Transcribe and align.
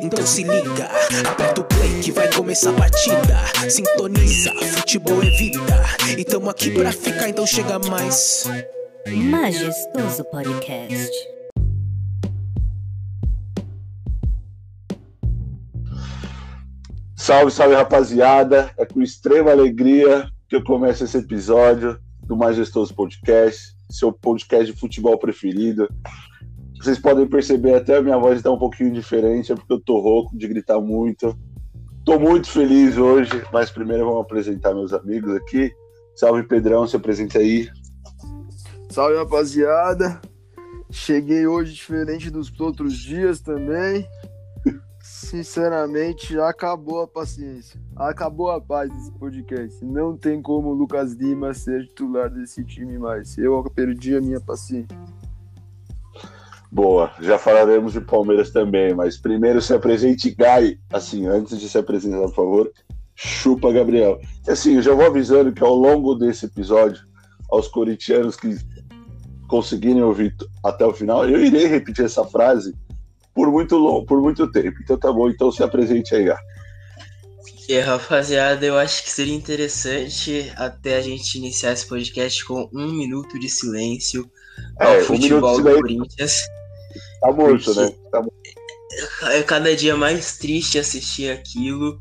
Então 0.00 0.24
se 0.26 0.42
liga, 0.42 0.88
aperta 1.28 1.60
o 1.60 1.64
play 1.64 2.00
que 2.00 2.12
vai 2.12 2.32
começar 2.32 2.70
a 2.70 2.72
batida. 2.72 3.68
Sintoniza, 3.68 4.52
futebol 4.78 5.22
é 5.22 5.30
vida. 5.30 5.60
E 6.16 6.24
tamo 6.24 6.48
aqui 6.48 6.70
pra 6.70 6.92
ficar, 6.92 7.28
então 7.28 7.46
chega 7.46 7.78
mais. 7.78 8.44
Majestoso 9.06 10.24
Podcast. 10.24 11.10
Salve, 17.16 17.50
salve 17.52 17.74
rapaziada! 17.74 18.70
É 18.78 18.86
com 18.86 19.02
extrema 19.02 19.50
alegria 19.50 20.28
que 20.48 20.56
eu 20.56 20.64
começo 20.64 21.04
esse 21.04 21.18
episódio 21.18 22.00
do 22.22 22.36
Majestoso 22.36 22.94
Podcast, 22.94 23.74
seu 23.90 24.12
podcast 24.12 24.72
de 24.72 24.78
futebol 24.78 25.18
preferido. 25.18 25.88
Vocês 26.82 26.98
podem 26.98 27.28
perceber 27.28 27.76
até 27.76 27.98
a 27.98 28.02
minha 28.02 28.18
voz 28.18 28.38
está 28.38 28.50
um 28.50 28.58
pouquinho 28.58 28.92
diferente, 28.92 29.52
é 29.52 29.54
porque 29.54 29.72
eu 29.72 29.80
tô 29.80 30.00
rouco 30.00 30.36
de 30.36 30.48
gritar 30.48 30.80
muito. 30.80 31.38
Tô 32.04 32.18
muito 32.18 32.50
feliz 32.50 32.98
hoje, 32.98 33.30
mas 33.52 33.70
primeiro 33.70 34.04
vamos 34.04 34.22
apresentar 34.22 34.74
meus 34.74 34.92
amigos 34.92 35.32
aqui. 35.36 35.72
Salve 36.16 36.42
Pedrão, 36.42 36.84
se 36.84 36.96
apresenta 36.96 37.38
aí. 37.38 37.70
Salve 38.90 39.16
rapaziada! 39.16 40.20
Cheguei 40.90 41.46
hoje 41.46 41.72
diferente 41.72 42.28
dos 42.28 42.52
outros 42.58 42.94
dias 42.94 43.40
também. 43.40 44.04
Sinceramente, 45.00 46.36
acabou 46.40 47.02
a 47.02 47.06
paciência. 47.06 47.80
Acabou 47.94 48.50
a 48.50 48.60
paz 48.60 48.92
desse 48.92 49.12
podcast. 49.12 49.84
Não 49.84 50.16
tem 50.16 50.42
como 50.42 50.70
o 50.70 50.74
Lucas 50.74 51.12
Lima 51.12 51.54
ser 51.54 51.86
titular 51.86 52.28
desse 52.28 52.64
time 52.64 52.98
mais. 52.98 53.38
Eu 53.38 53.62
perdi 53.72 54.16
a 54.16 54.20
minha 54.20 54.40
paciência. 54.40 54.98
Boa, 56.72 57.12
já 57.20 57.38
falaremos 57.38 57.92
de 57.92 58.00
Palmeiras 58.00 58.50
também, 58.50 58.94
mas 58.94 59.18
primeiro 59.18 59.60
se 59.60 59.74
apresente 59.74 60.30
Gai. 60.30 60.78
Assim, 60.90 61.26
antes 61.26 61.60
de 61.60 61.68
se 61.68 61.76
apresentar, 61.76 62.20
por 62.20 62.34
favor, 62.34 62.72
chupa 63.14 63.70
Gabriel. 63.70 64.18
E 64.48 64.50
assim, 64.50 64.76
eu 64.76 64.82
já 64.82 64.94
vou 64.94 65.04
avisando 65.04 65.52
que 65.52 65.62
ao 65.62 65.74
longo 65.74 66.14
desse 66.14 66.46
episódio, 66.46 67.02
aos 67.50 67.68
corintianos 67.68 68.36
que 68.36 68.56
conseguirem 69.48 70.02
ouvir 70.02 70.34
até 70.64 70.86
o 70.86 70.94
final, 70.94 71.28
eu 71.28 71.44
irei 71.44 71.66
repetir 71.66 72.06
essa 72.06 72.24
frase 72.24 72.74
por 73.34 73.52
muito 73.52 73.76
longo, 73.76 74.06
por 74.06 74.22
muito 74.22 74.50
tempo. 74.50 74.78
Então 74.82 74.96
tá 74.96 75.12
bom, 75.12 75.28
então 75.28 75.52
se 75.52 75.62
apresente 75.62 76.14
aí, 76.14 76.24
Gai. 76.24 76.38
E 77.68 77.78
rapaziada, 77.80 78.64
eu 78.64 78.78
acho 78.78 79.02
que 79.02 79.10
seria 79.10 79.34
interessante 79.34 80.50
até 80.56 80.96
a 80.96 81.02
gente 81.02 81.36
iniciar 81.36 81.72
esse 81.72 81.86
podcast 81.86 82.42
com 82.46 82.66
um 82.72 82.90
minuto 82.90 83.38
de 83.38 83.50
silêncio 83.50 84.26
ao 84.80 84.94
É, 84.94 85.02
um 85.02 85.04
futebol 85.04 85.56
de 85.56 85.62
do. 85.68 85.74
Corinthians. 85.74 86.61
Tá 87.20 87.32
morto, 87.32 87.74
né? 87.74 87.90
Tá 88.10 88.20
morto. 88.20 88.32
É 89.30 89.42
cada 89.42 89.74
dia 89.74 89.96
mais 89.96 90.36
triste 90.36 90.78
assistir 90.78 91.30
aquilo. 91.30 92.00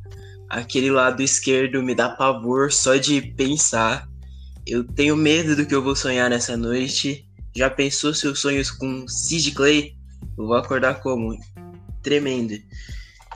Aquele 0.49 0.91
lado 0.91 1.23
esquerdo 1.23 1.81
me 1.81 1.95
dá 1.95 2.09
pavor 2.09 2.71
só 2.71 2.97
de 2.97 3.21
pensar. 3.21 4.07
Eu 4.67 4.83
tenho 4.83 5.15
medo 5.15 5.55
do 5.55 5.65
que 5.65 5.73
eu 5.73 5.81
vou 5.81 5.95
sonhar 5.95 6.29
nessa 6.29 6.57
noite. 6.57 7.25
Já 7.55 7.69
pensou 7.69 8.13
seus 8.13 8.39
sonhos 8.39 8.69
com 8.69 9.07
Sid 9.07 9.51
Clay? 9.51 9.93
Eu 10.37 10.47
vou 10.47 10.55
acordar 10.55 11.01
como? 11.01 11.37
Tremendo. 12.03 12.57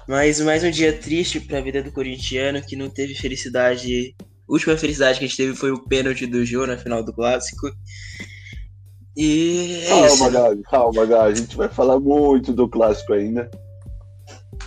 Mas 0.07 0.39
mais 0.39 0.63
um 0.63 0.69
dia 0.69 0.93
triste 0.93 1.39
pra 1.39 1.61
vida 1.61 1.81
do 1.81 1.91
corintiano 1.91 2.61
que 2.61 2.75
não 2.75 2.89
teve 2.89 3.15
felicidade. 3.15 4.15
A 4.19 4.25
última 4.47 4.77
felicidade 4.77 5.17
que 5.17 5.25
a 5.25 5.27
gente 5.27 5.37
teve 5.37 5.55
foi 5.55 5.71
o 5.71 5.83
pênalti 5.83 6.27
do 6.27 6.45
Jô 6.45 6.67
na 6.67 6.77
final 6.77 7.03
do 7.03 7.13
clássico. 7.13 7.67
E 9.15 9.85
é 9.87 10.05
isso. 10.07 10.19
Calma, 10.19 10.29
Gai, 10.29 10.57
calma, 10.69 11.05
Gai. 11.05 11.31
A 11.31 11.33
gente 11.33 11.55
vai 11.55 11.69
falar 11.69 11.99
muito 11.99 12.51
do 12.51 12.67
clássico 12.67 13.13
ainda. 13.13 13.49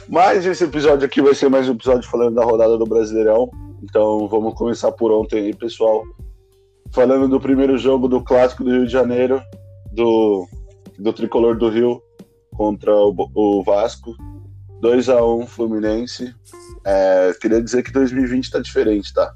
Mas 0.08 0.46
esse 0.46 0.64
episódio 0.64 1.04
aqui 1.04 1.20
vai 1.20 1.34
ser 1.34 1.50
mais 1.50 1.68
um 1.68 1.72
episódio 1.72 2.08
falando 2.08 2.34
da 2.34 2.44
rodada 2.44 2.78
do 2.78 2.86
Brasileirão. 2.86 3.50
Então 3.82 4.26
vamos 4.28 4.54
começar 4.54 4.90
por 4.92 5.12
ontem 5.12 5.46
aí, 5.46 5.54
pessoal. 5.54 6.02
Falando 6.92 7.28
do 7.28 7.38
primeiro 7.38 7.76
jogo 7.76 8.08
do 8.08 8.22
clássico 8.22 8.64
do 8.64 8.70
Rio 8.70 8.86
de 8.86 8.92
Janeiro, 8.92 9.42
do, 9.92 10.46
do 10.98 11.12
tricolor 11.12 11.58
do 11.58 11.68
Rio 11.68 12.02
contra 12.56 12.94
o, 12.94 13.14
o 13.34 13.62
Vasco. 13.62 14.16
2 14.80 15.08
a 15.08 15.24
1 15.24 15.46
Fluminense. 15.46 16.34
É, 16.86 17.32
queria 17.40 17.60
dizer 17.60 17.82
que 17.82 17.92
2020 17.92 18.50
tá 18.50 18.60
diferente, 18.60 19.12
tá? 19.12 19.34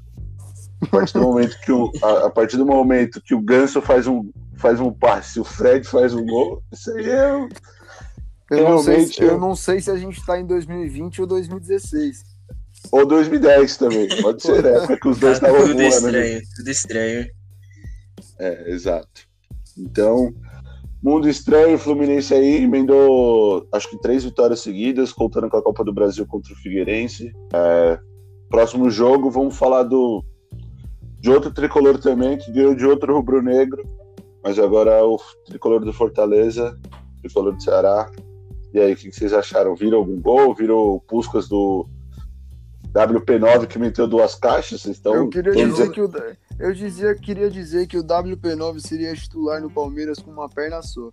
A 0.81 0.87
partir 0.87 1.13
do 1.13 1.21
momento 1.21 1.59
que 1.61 1.71
o, 1.71 1.91
a, 2.01 2.27
a 2.27 2.29
partir 2.29 2.57
do 2.57 2.65
momento 2.65 3.21
que 3.21 3.35
o 3.35 3.41
Ganso 3.41 3.81
faz 3.81 4.07
um, 4.07 4.31
faz 4.57 4.79
um 4.79 4.91
passe, 4.91 5.39
o 5.39 5.43
Fred 5.43 5.85
faz 5.87 6.13
um 6.13 6.25
gol, 6.25 6.61
isso 6.71 6.91
aí 6.91 7.09
é. 7.09 7.29
Eu, 8.51 8.69
não 8.69 8.79
sei, 8.79 8.93
Realmente, 8.95 9.15
se- 9.15 9.23
eu 9.23 9.27
eu- 9.29 9.39
não 9.39 9.55
sei 9.55 9.81
se 9.81 9.89
a 9.91 9.97
gente 9.97 10.23
tá 10.25 10.39
em 10.39 10.45
2020 10.45 11.21
ou 11.21 11.27
2016. 11.27 12.23
Ou 12.91 13.05
2010 13.05 13.77
também, 13.77 14.07
pode 14.21 14.41
ser, 14.43 14.61
né? 14.63 14.85
Porque 14.85 15.07
os 15.07 15.17
dois 15.19 15.39
Tá 15.39 15.47
estavam 15.47 15.67
tudo 15.67 15.73
voando. 15.81 15.83
né? 15.83 15.89
estranho, 15.89 16.41
tudo 16.55 16.69
estranho. 16.69 17.27
É, 18.39 18.71
exato. 18.71 19.21
Então, 19.77 20.33
mundo 21.01 21.27
estranho, 21.29 21.77
Fluminense 21.79 22.33
aí 22.33 22.63
emendou 22.63 23.67
acho 23.73 23.89
que 23.89 23.99
três 23.99 24.23
vitórias 24.23 24.59
seguidas, 24.59 25.11
contando 25.13 25.49
com 25.49 25.57
a 25.57 25.63
Copa 25.63 25.83
do 25.83 25.93
Brasil 25.93 26.25
contra 26.27 26.53
o 26.53 26.57
Figueirense. 26.57 27.31
É, 27.53 27.99
próximo 28.49 28.89
jogo, 28.89 29.31
vamos 29.31 29.57
falar 29.57 29.83
do 29.83 30.23
de 31.19 31.31
outro 31.31 31.51
tricolor 31.51 31.97
também, 31.99 32.37
que 32.37 32.51
ganhou 32.51 32.75
de 32.75 32.85
outro 32.85 33.15
rubro-negro, 33.15 33.81
mas 34.43 34.59
agora 34.59 34.91
é 34.91 35.01
o 35.01 35.19
tricolor 35.45 35.83
do 35.83 35.93
Fortaleza, 35.93 36.77
tricolor 37.21 37.55
do 37.55 37.61
Ceará. 37.63 38.11
E 38.73 38.79
aí, 38.79 38.93
o 38.93 38.95
que 38.95 39.11
vocês 39.11 39.33
acharam? 39.33 39.75
Viram 39.75 39.99
algum 39.99 40.19
gol? 40.19 40.53
Viram 40.55 40.77
o 40.77 40.99
Puscas 40.99 41.47
do 41.47 41.87
WP9 42.93 43.67
que 43.67 43.79
meteu 43.79 44.07
duas 44.07 44.35
caixas? 44.35 44.81
Vocês 44.81 44.97
estão. 44.97 45.13
eu 45.15 45.29
queria 45.29 45.51
dizer 45.53 45.67
dizendo- 45.69 45.91
que 45.91 46.01
o 46.01 46.11
eu 46.59 46.73
dizia, 46.73 47.15
queria 47.15 47.49
dizer 47.49 47.87
que 47.87 47.97
o 47.97 48.03
WP9 48.03 48.79
seria 48.79 49.13
titular 49.15 49.61
no 49.61 49.69
Palmeiras 49.69 50.19
com 50.19 50.31
uma 50.31 50.47
perna 50.49 50.81
só. 50.81 51.09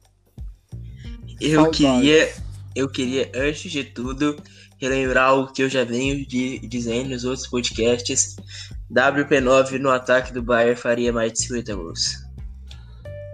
Eu 1.40 1.54
Saudades. 1.62 1.78
queria, 1.78 2.28
eu 2.76 2.88
queria, 2.88 3.30
antes 3.34 3.70
de 3.70 3.82
tudo, 3.84 4.36
relembrar 4.78 5.34
o 5.38 5.50
que 5.50 5.62
eu 5.62 5.69
já 5.69 5.82
venho 5.84 6.26
de, 6.26 6.58
dizendo 6.60 7.10
nos 7.10 7.24
outros 7.24 7.46
podcasts. 7.46 8.36
WP9 8.92 9.78
no 9.78 9.90
ataque 9.90 10.32
do 10.32 10.42
Bayern 10.42 10.76
faria 10.76 11.12
mais 11.12 11.32
de 11.32 11.40
50 11.42 11.74
gols. 11.76 12.16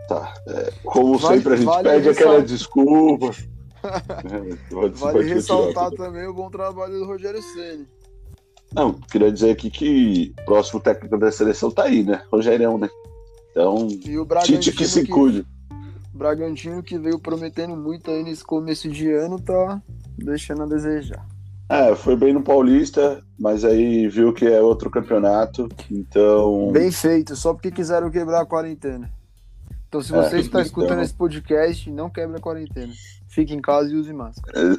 Tá. 0.08 0.34
é, 0.46 0.72
como 0.84 1.18
Vale- 1.18 1.36
sempre, 1.36 1.54
a 1.54 1.56
gente 1.56 1.66
vale 1.66 1.88
pede 1.88 2.08
aquela 2.08 2.42
desculpa. 2.42 3.30
É, 3.86 4.88
Vale 4.88 5.22
ressaltar 5.32 5.92
também 5.92 6.26
o 6.26 6.34
bom 6.34 6.50
trabalho 6.50 6.98
do 6.98 7.04
Rogério 7.06 7.40
Ceni. 7.40 7.86
Não, 8.74 8.94
queria 8.94 9.30
dizer 9.30 9.50
aqui 9.50 9.70
que 9.70 10.34
o 10.40 10.44
próximo 10.44 10.80
técnico 10.80 11.16
da 11.16 11.30
seleção 11.30 11.70
tá 11.70 11.84
aí, 11.84 12.02
né? 12.02 12.22
Rogério, 12.32 12.76
né? 12.78 12.88
Então, 13.50 13.86
E 14.04 14.18
o 14.18 14.24
Tite 14.24 14.26
Bragantino 14.26 14.76
que 14.76 14.86
se 14.88 15.04
que, 15.04 15.12
cuide. 15.12 15.46
Bragantino 16.12 16.82
que 16.82 16.98
veio 16.98 17.18
prometendo 17.18 17.76
muito 17.76 18.10
aí 18.10 18.24
nesse 18.24 18.42
começo 18.44 18.88
de 18.88 19.10
ano 19.12 19.40
tá 19.40 19.80
deixando 20.18 20.64
a 20.64 20.66
desejar. 20.66 21.24
É, 21.68 21.94
foi 21.94 22.16
bem 22.16 22.32
no 22.32 22.42
Paulista, 22.42 23.22
mas 23.38 23.64
aí 23.64 24.08
viu 24.08 24.32
que 24.32 24.46
é 24.46 24.60
outro 24.60 24.90
campeonato. 24.90 25.68
Então, 25.90 26.70
Bem 26.72 26.90
feito, 26.90 27.34
só 27.36 27.52
porque 27.52 27.70
quiseram 27.70 28.10
quebrar 28.10 28.42
a 28.42 28.46
quarentena. 28.46 29.10
Então, 29.96 30.02
se 30.02 30.14
É, 30.14 30.16
você 30.22 30.36
está 30.38 30.48
então- 30.48 30.60
escutando 30.60 31.02
esse 31.02 31.14
podcast, 31.14 31.90
não 31.90 32.10
quebre 32.10 32.36
a 32.36 32.40
quarentena. 32.40 32.92
Fique 33.28 33.54
em 33.54 33.60
casa 33.60 33.90
e 33.90 33.96
use 33.96 34.12
máscara. 34.12 34.76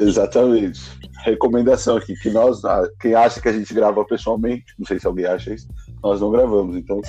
exatamente. 0.00 0.80
Recomendação 1.24 1.96
aqui, 1.96 2.14
que 2.14 2.30
nós, 2.30 2.60
quem 3.00 3.14
acha 3.14 3.40
que 3.40 3.48
a 3.48 3.52
gente 3.52 3.74
grava 3.74 4.04
pessoalmente, 4.04 4.64
não 4.78 4.86
sei 4.86 4.98
se 5.00 5.06
alguém 5.06 5.26
acha 5.26 5.52
isso, 5.52 5.68
nós 6.02 6.20
não 6.20 6.30
gravamos. 6.30 6.76
Então, 6.76 7.00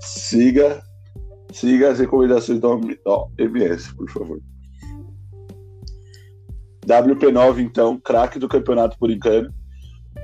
siga, 0.00 0.82
siga 1.52 1.90
as 1.90 1.98
recomendações 1.98 2.60
da 2.60 2.68
OMS, 2.68 3.94
por 3.96 4.10
favor. 4.10 4.40
WP9, 6.86 7.60
então, 7.60 7.98
craque 7.98 8.38
do 8.38 8.48
campeonato 8.48 8.98
por 8.98 9.10
enquanto. 9.10 9.50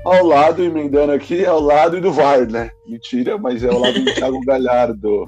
Ao 0.04 0.24
lado, 0.24 0.62
emendando 0.62 1.12
aqui, 1.12 1.44
ao 1.46 1.60
lado 1.60 2.00
do 2.00 2.12
VAR, 2.12 2.46
né? 2.50 2.70
Mentira, 2.86 3.38
mas 3.38 3.62
é 3.64 3.68
ao 3.70 3.78
lado 3.78 3.98
do 4.04 4.14
Thiago 4.14 4.40
Galhardo. 4.40 5.26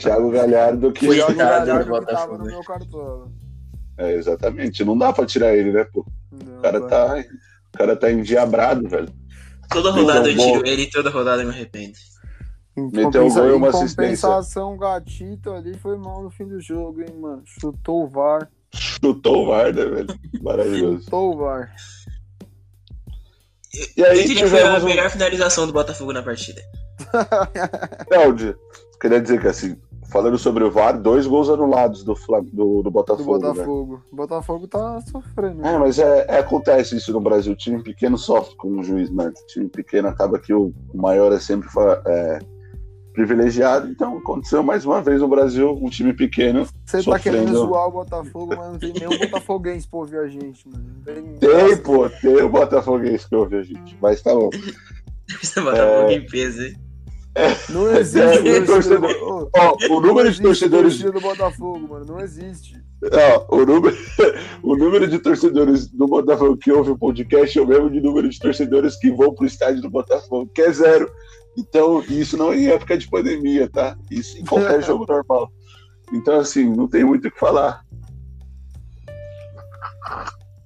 Thiago 0.00 0.30
Galhardo 0.30 0.92
que. 0.92 1.06
Foi 1.06 1.16
Thiago 1.16 1.32
do 1.32 1.38
Galhardo 1.38 1.84
que 1.84 1.90
Botafogo. 1.90 2.16
tava 2.32 2.38
no 2.38 2.44
meu 2.44 2.60
cartola. 2.62 3.30
É, 3.98 4.12
exatamente. 4.14 4.84
Não 4.84 4.96
dá 4.98 5.12
pra 5.12 5.24
tirar 5.26 5.54
ele, 5.56 5.72
né, 5.72 5.84
pô? 5.84 6.04
Não, 6.32 6.58
O 6.58 6.62
cara 6.62 6.80
vai. 6.80 6.88
tá, 6.88 7.24
o 7.74 7.78
cara 7.78 7.96
tá 7.96 8.10
endiabrado, 8.12 8.88
velho. 8.88 9.08
Toda 9.70 9.90
rodada 9.90 10.28
um 10.28 10.32
eu 10.32 10.36
tiro 10.36 10.66
ele 10.66 10.82
e 10.82 10.90
toda 10.90 11.10
rodada 11.10 11.42
eu 11.42 11.48
me 11.48 11.54
arrependo. 11.54 11.94
Meteu 12.76 13.24
um 13.26 13.32
gol 13.32 13.48
e 13.48 13.52
uma 13.52 13.68
assistência. 13.70 14.28
compensação, 14.28 14.74
o 14.74 14.76
Gatito 14.76 15.50
ali 15.50 15.78
foi 15.78 15.96
mal 15.96 16.22
no 16.22 16.30
fim 16.30 16.46
do 16.46 16.60
jogo, 16.60 17.00
hein, 17.00 17.08
mano. 17.18 17.42
Chutou 17.46 18.04
o 18.04 18.08
VAR. 18.08 18.50
Chutou 18.74 19.44
o 19.44 19.46
VAR, 19.46 19.72
né, 19.74 19.84
velho? 19.86 20.20
Maravilhoso. 20.42 21.04
Chutou 21.04 21.34
o 21.34 21.38
VAR. 21.38 21.74
E 23.96 24.04
aí 24.04 24.20
Esse 24.20 24.34
foi 24.34 24.42
a 24.42 24.46
tivemos 24.46 24.82
um... 24.82 24.86
melhor 24.86 25.10
finalização 25.10 25.66
do 25.66 25.72
Botafogo 25.72 26.12
na 26.12 26.22
partida. 26.22 26.60
Cláudio, 28.08 28.58
queria 29.00 29.20
dizer 29.20 29.40
que 29.40 29.46
assim, 29.48 29.76
falando 30.10 30.38
sobre 30.38 30.62
o 30.64 30.70
VAR, 30.70 31.00
dois 31.00 31.26
gols 31.26 31.48
anulados 31.48 32.02
do, 32.04 32.14
Flam- 32.16 32.44
do, 32.44 32.76
do 32.78 32.82
Do 32.84 32.90
Botafogo. 32.90 33.38
né? 33.38 33.48
Botafogo. 33.48 34.02
O 34.12 34.16
Botafogo 34.16 34.68
tá 34.68 35.00
sofrendo. 35.02 35.64
É, 35.66 35.78
mas 35.78 35.98
é, 35.98 36.26
é- 36.28 36.38
acontece 36.38 36.96
isso 36.96 37.12
no 37.12 37.20
Brasil. 37.20 37.52
O 37.52 37.56
time 37.56 37.82
pequeno 37.82 38.16
sofre 38.16 38.54
com 38.56 38.68
o 38.78 38.82
juiz, 38.82 39.10
né? 39.10 39.26
O 39.28 39.46
time 39.46 39.68
pequeno 39.68 40.08
acaba 40.08 40.38
que 40.38 40.52
o, 40.54 40.72
o 40.92 40.96
maior 41.00 41.32
é 41.32 41.38
sempre 41.40 41.68
é, 42.06 42.38
privilegiado. 43.12 43.88
Então 43.90 44.18
aconteceu 44.18 44.62
mais 44.62 44.84
uma 44.84 45.00
vez 45.02 45.20
no 45.20 45.28
Brasil, 45.28 45.72
um 45.80 45.88
time 45.88 46.12
pequeno. 46.12 46.66
Você 46.84 46.98
tá 46.98 47.02
sofrendo. 47.02 47.22
querendo 47.22 47.54
zoar 47.56 47.88
o 47.88 47.92
Botafogo, 47.92 48.54
mas 48.56 48.68
não 48.72 48.78
tem 48.78 48.92
nenhum 48.92 49.18
botafoguense 49.18 49.88
pra 49.88 49.98
ouvir 50.00 50.18
a 50.18 50.28
gente, 50.28 50.68
mano. 50.68 50.84
Não 50.96 51.02
tem... 51.02 51.24
Tem, 51.38 51.76
pô, 51.78 52.08
tem 52.10 52.42
o 52.42 52.48
Botafoguense 52.48 53.28
que 53.28 53.34
ouve 53.34 53.56
a 53.56 53.62
gente. 53.62 53.96
Mas 54.00 54.22
tá 54.22 54.34
bom. 54.34 54.50
Você 55.42 55.60
Botafogo 55.60 56.10
em 56.10 56.24
peso, 56.26 56.62
hein? 56.62 56.76
Não 57.68 57.90
É, 57.90 58.00
existe 58.00 58.38
o 58.38 58.66
torcida 58.66 58.98
torcedor- 59.00 59.12
do... 59.18 59.24
Ô, 59.44 59.50
Ó, 59.56 59.76
o 59.90 60.00
não 60.00 60.08
número 60.08 60.30
de 60.32 60.40
torcedores. 60.42 60.98
do 61.02 61.20
Botafogo, 61.20 61.88
mano. 61.88 62.04
Não 62.06 62.20
existe. 62.20 62.80
Ó, 63.12 63.56
o, 63.56 63.66
número, 63.66 63.96
o 64.62 64.76
número 64.76 65.06
de 65.06 65.18
torcedores 65.18 65.86
do 65.88 66.06
Botafogo 66.06 66.56
que 66.56 66.72
ouve 66.72 66.90
o 66.90 66.98
podcast 66.98 67.58
é 67.58 67.62
o 67.62 67.66
mesmo 67.66 67.90
de 67.90 68.00
número 68.00 68.28
de 68.28 68.38
torcedores 68.38 68.96
que 68.96 69.10
vão 69.10 69.34
pro 69.34 69.44
estádio 69.46 69.82
do 69.82 69.90
Botafogo, 69.90 70.50
que 70.54 70.62
é 70.62 70.72
zero. 70.72 71.10
Então, 71.58 72.02
isso 72.08 72.36
não 72.36 72.52
em 72.54 72.68
época 72.68 72.96
de 72.98 73.08
pandemia, 73.08 73.68
tá? 73.68 73.96
Isso 74.10 74.38
em 74.38 74.44
qualquer 74.44 74.80
jogo 74.84 75.04
normal. 75.08 75.50
Então, 76.12 76.38
assim, 76.40 76.64
não 76.74 76.86
tem 76.88 77.04
muito 77.04 77.28
o 77.28 77.30
que 77.30 77.38
falar. 77.38 77.82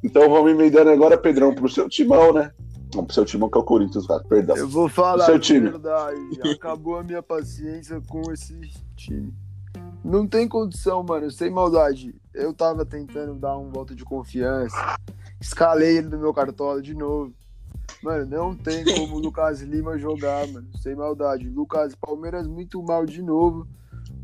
Então, 0.03 0.29
vamos 0.31 0.51
emendando 0.51 0.91
agora, 0.91 1.19
Pedrão, 1.19 1.55
pro 1.55 1.69
seu 1.69 1.89
timão, 1.89 2.33
né? 2.33 2.51
Não, 2.95 3.05
pro 3.05 3.15
seu 3.15 3.25
timão 3.25 3.49
que 3.49 3.57
é 3.57 3.61
o 3.61 3.65
Corinthians, 3.65 4.07
cara, 4.07 4.23
perdão. 4.25 4.57
Eu 4.57 4.69
vou 4.69 4.89
falar 4.89 5.27
Seu 5.27 5.37
a 5.37 5.39
time. 5.39 5.71
verdade. 5.71 6.21
Acabou 6.53 6.99
a 6.99 7.03
minha 7.05 7.23
paciência 7.23 8.01
com 8.09 8.33
esse 8.33 8.59
time. 8.97 9.33
Não 10.05 10.27
tem 10.27 10.49
condição, 10.49 11.03
mano. 11.03 11.31
Sem 11.31 11.51
maldade. 11.51 12.15
Eu 12.35 12.53
tava 12.53 12.85
tentando 12.85 13.35
dar 13.35 13.57
um 13.59 13.71
voto 13.71 13.95
de 13.95 14.05
confiança. 14.05 14.97
Escalei 15.41 15.99
ele 15.99 16.09
no 16.09 16.19
meu 16.19 16.35
cartola 16.35 16.81
de 16.83 16.95
novo. 16.95 17.33
Mano, 18.03 18.25
não 18.27 18.57
tem 18.57 18.85
como 18.85 19.17
o 19.17 19.19
Lucas 19.21 19.61
Lima 19.61 19.99
jogar, 19.99 20.47
mano. 20.49 20.69
Sem 20.79 20.95
maldade. 20.95 21.49
Lucas 21.49 21.95
Palmeiras 21.95 22.47
muito 22.47 22.83
mal 22.83 23.05
de 23.05 23.23
novo. 23.23 23.67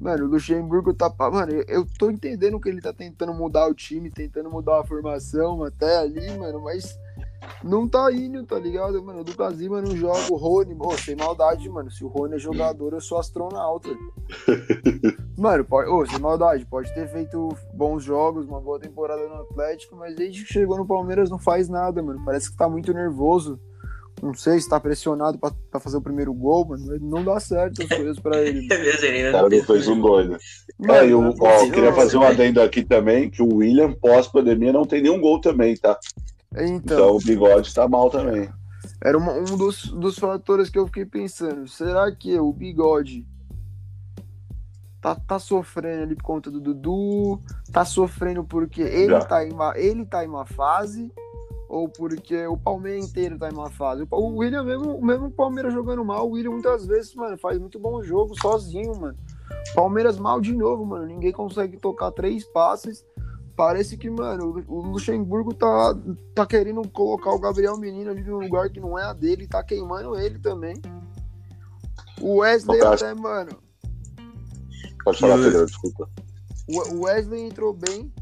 Mano, 0.01 0.25
o 0.25 0.29
Luxemburgo 0.29 0.93
tá. 0.93 1.13
Mano, 1.31 1.53
eu 1.69 1.87
tô 1.99 2.11
entendendo 2.11 2.59
que 2.61 2.69
ele 2.69 2.81
tá 2.81 2.93
tentando 2.93 3.33
mudar 3.33 3.69
o 3.69 3.75
time, 3.75 4.11
tentando 4.11 4.51
mudar 4.51 4.81
a 4.81 4.85
formação 4.85 5.63
até 5.63 5.99
ali, 5.99 6.37
mano, 6.39 6.61
mas 6.63 6.99
não 7.63 7.89
tá 7.89 8.13
indo, 8.13 8.45
tá 8.45 8.59
ligado? 8.59 9.03
Mano, 9.03 9.21
o 9.21 9.25
Lucas 9.25 9.59
Lima 9.59 9.81
não 9.81 9.97
joga, 9.97 10.33
o 10.33 10.37
Rony, 10.37 10.77
ô, 10.79 10.93
sem 10.93 11.17
maldade, 11.17 11.69
mano. 11.69 11.91
Se 11.91 12.05
o 12.05 12.09
Rony 12.09 12.35
é 12.35 12.39
jogador, 12.39 12.93
eu 12.93 13.01
sou 13.01 13.19
astronauta. 13.19 13.89
mano, 15.37 15.65
pode, 15.65 15.89
ô, 15.89 16.07
sem 16.07 16.19
maldade, 16.19 16.67
pode 16.67 16.93
ter 16.95 17.09
feito 17.09 17.49
bons 17.75 18.05
jogos, 18.05 18.47
uma 18.47 18.61
boa 18.61 18.79
temporada 18.79 19.27
no 19.29 19.43
Atlético, 19.43 19.97
mas 19.97 20.15
desde 20.15 20.45
que 20.45 20.53
chegou 20.53 20.77
no 20.77 20.87
Palmeiras 20.87 21.31
não 21.31 21.39
faz 21.39 21.69
nada, 21.69 22.03
mano. 22.03 22.23
Parece 22.25 22.51
que 22.51 22.57
tá 22.57 22.69
muito 22.69 22.93
nervoso. 22.93 23.59
Não 24.23 24.33
sei 24.33 24.59
se 24.59 24.69
tá 24.69 24.81
pressionado 24.81 25.39
pra, 25.39 25.53
pra 25.71 25.79
fazer 25.79 25.99
o 25.99 26.03
primeiro 26.03 26.33
gol, 26.33 26.67
mano. 26.67 26.85
mas 26.87 27.01
Não 27.03 27.23
dá 27.23 27.39
certo 27.39 27.83
as 27.83 27.89
coisas 27.89 28.19
pra 28.19 28.41
ele. 28.41 28.67
Cara 29.31 29.49
não 29.49 29.63
fez 29.63 29.89
um 29.89 30.01
gol, 30.01 30.25
né? 30.25 30.39
Mano, 30.79 30.95
É, 30.95 31.07
e 31.07 31.11
é 31.11 31.15
ó, 31.15 31.65
eu 31.65 31.71
queria 31.71 31.93
fazer 31.93 32.17
um 32.17 32.23
adendo 32.23 32.63
aqui 32.63 32.83
também, 32.83 33.31
que 33.31 33.43
o 33.43 33.57
William, 33.57 33.93
pós-pandemia, 33.93 34.73
não 34.73 34.87
tem 34.87 35.03
nenhum 35.03 35.21
gol 35.21 35.41
também, 35.41 35.77
tá? 35.77 35.99
Então, 36.53 36.97
Então 36.97 37.17
o 37.17 37.19
bigode 37.19 37.75
tá 37.75 37.89
mal 37.89 38.11
também. 38.11 38.51
Era 39.03 39.19
uma- 39.19 39.33
um 39.33 39.57
dos, 39.57 39.85
dos 39.91 40.19
fatores 40.19 40.71
que 40.71 40.79
eu 40.79 40.87
fiquei 40.87 41.05
pensando. 41.05 41.67
Será 41.69 42.11
que 42.11 42.39
o 42.39 42.53
bigode 42.53 43.27
tá, 45.01 45.15
tá 45.15 45.39
sofrendo 45.39 46.03
ali 46.03 46.15
por 46.15 46.25
conta 46.25 46.51
do 46.51 46.61
Dudu? 46.61 47.41
Tá 47.73 47.85
sofrendo 47.85 48.45
porque 48.45 48.83
ele 48.83 49.09
Já. 49.13 49.21
tá, 49.21 49.45
em 49.45 49.53
uma, 49.53 49.77
ele 49.77 50.05
tá 50.05 50.25
em 50.25 50.29
uma 50.29 50.47
fase? 50.47 51.13
Ou 51.69 51.89
porque 51.89 52.47
o 52.47 52.57
Palmeiras 52.57 53.05
inteiro 53.09 53.37
tá 53.37 53.51
em 53.51 53.55
uma 53.55 53.71
fase? 53.71 54.07
O 54.11 54.37
William, 54.37 54.63
mesmo, 54.63 55.03
mesmo 55.05 55.27
o 55.27 55.31
Palmeiras 55.33 55.73
jogando 55.75 56.05
mal, 56.05 56.27
o 56.29 56.33
William 56.33 56.53
muitas 56.53 56.87
vezes, 56.87 57.15
mano, 57.15 57.37
faz 57.37 57.59
muito 57.59 57.79
bom 57.79 58.03
jogo 58.03 58.41
sozinho, 58.41 58.95
mano. 58.99 59.19
Palmeiras 59.75 60.17
mal 60.19 60.41
de 60.41 60.55
novo, 60.55 60.87
mano. 60.87 61.05
Ninguém 61.07 61.33
consegue 61.33 61.77
tocar 61.77 62.13
três 62.13 62.45
passes. 62.45 63.05
Parece 63.57 63.97
que, 63.97 64.11
mano, 64.11 64.63
o 64.69 64.81
Luxemburgo 64.83 65.55
tá, 65.55 65.97
tá 66.35 66.45
querendo 66.45 66.87
colocar 66.91 67.31
o 67.31 67.39
Gabriel 67.39 67.79
Menino 67.79 68.11
ali 68.11 68.23
num 68.23 68.39
lugar 68.39 68.69
que 68.69 68.79
não 68.79 68.99
é 68.99 69.05
a 69.05 69.15
dele, 69.15 69.47
tá 69.47 69.63
queimando 69.63 70.15
ele 70.19 70.39
também. 70.39 70.77
O 72.21 72.37
Wesley 72.41 72.79
caso- 72.81 73.05
até, 73.07 73.15
mano, 73.15 73.51
Pode 75.03 75.19
falar, 75.19 75.37
Pedro, 75.39 75.65
desculpa. 75.67 76.09
o 76.69 76.95
o 76.97 77.05
Wesley 77.05 77.47
entrou 77.47 77.73
bem. 77.73 78.13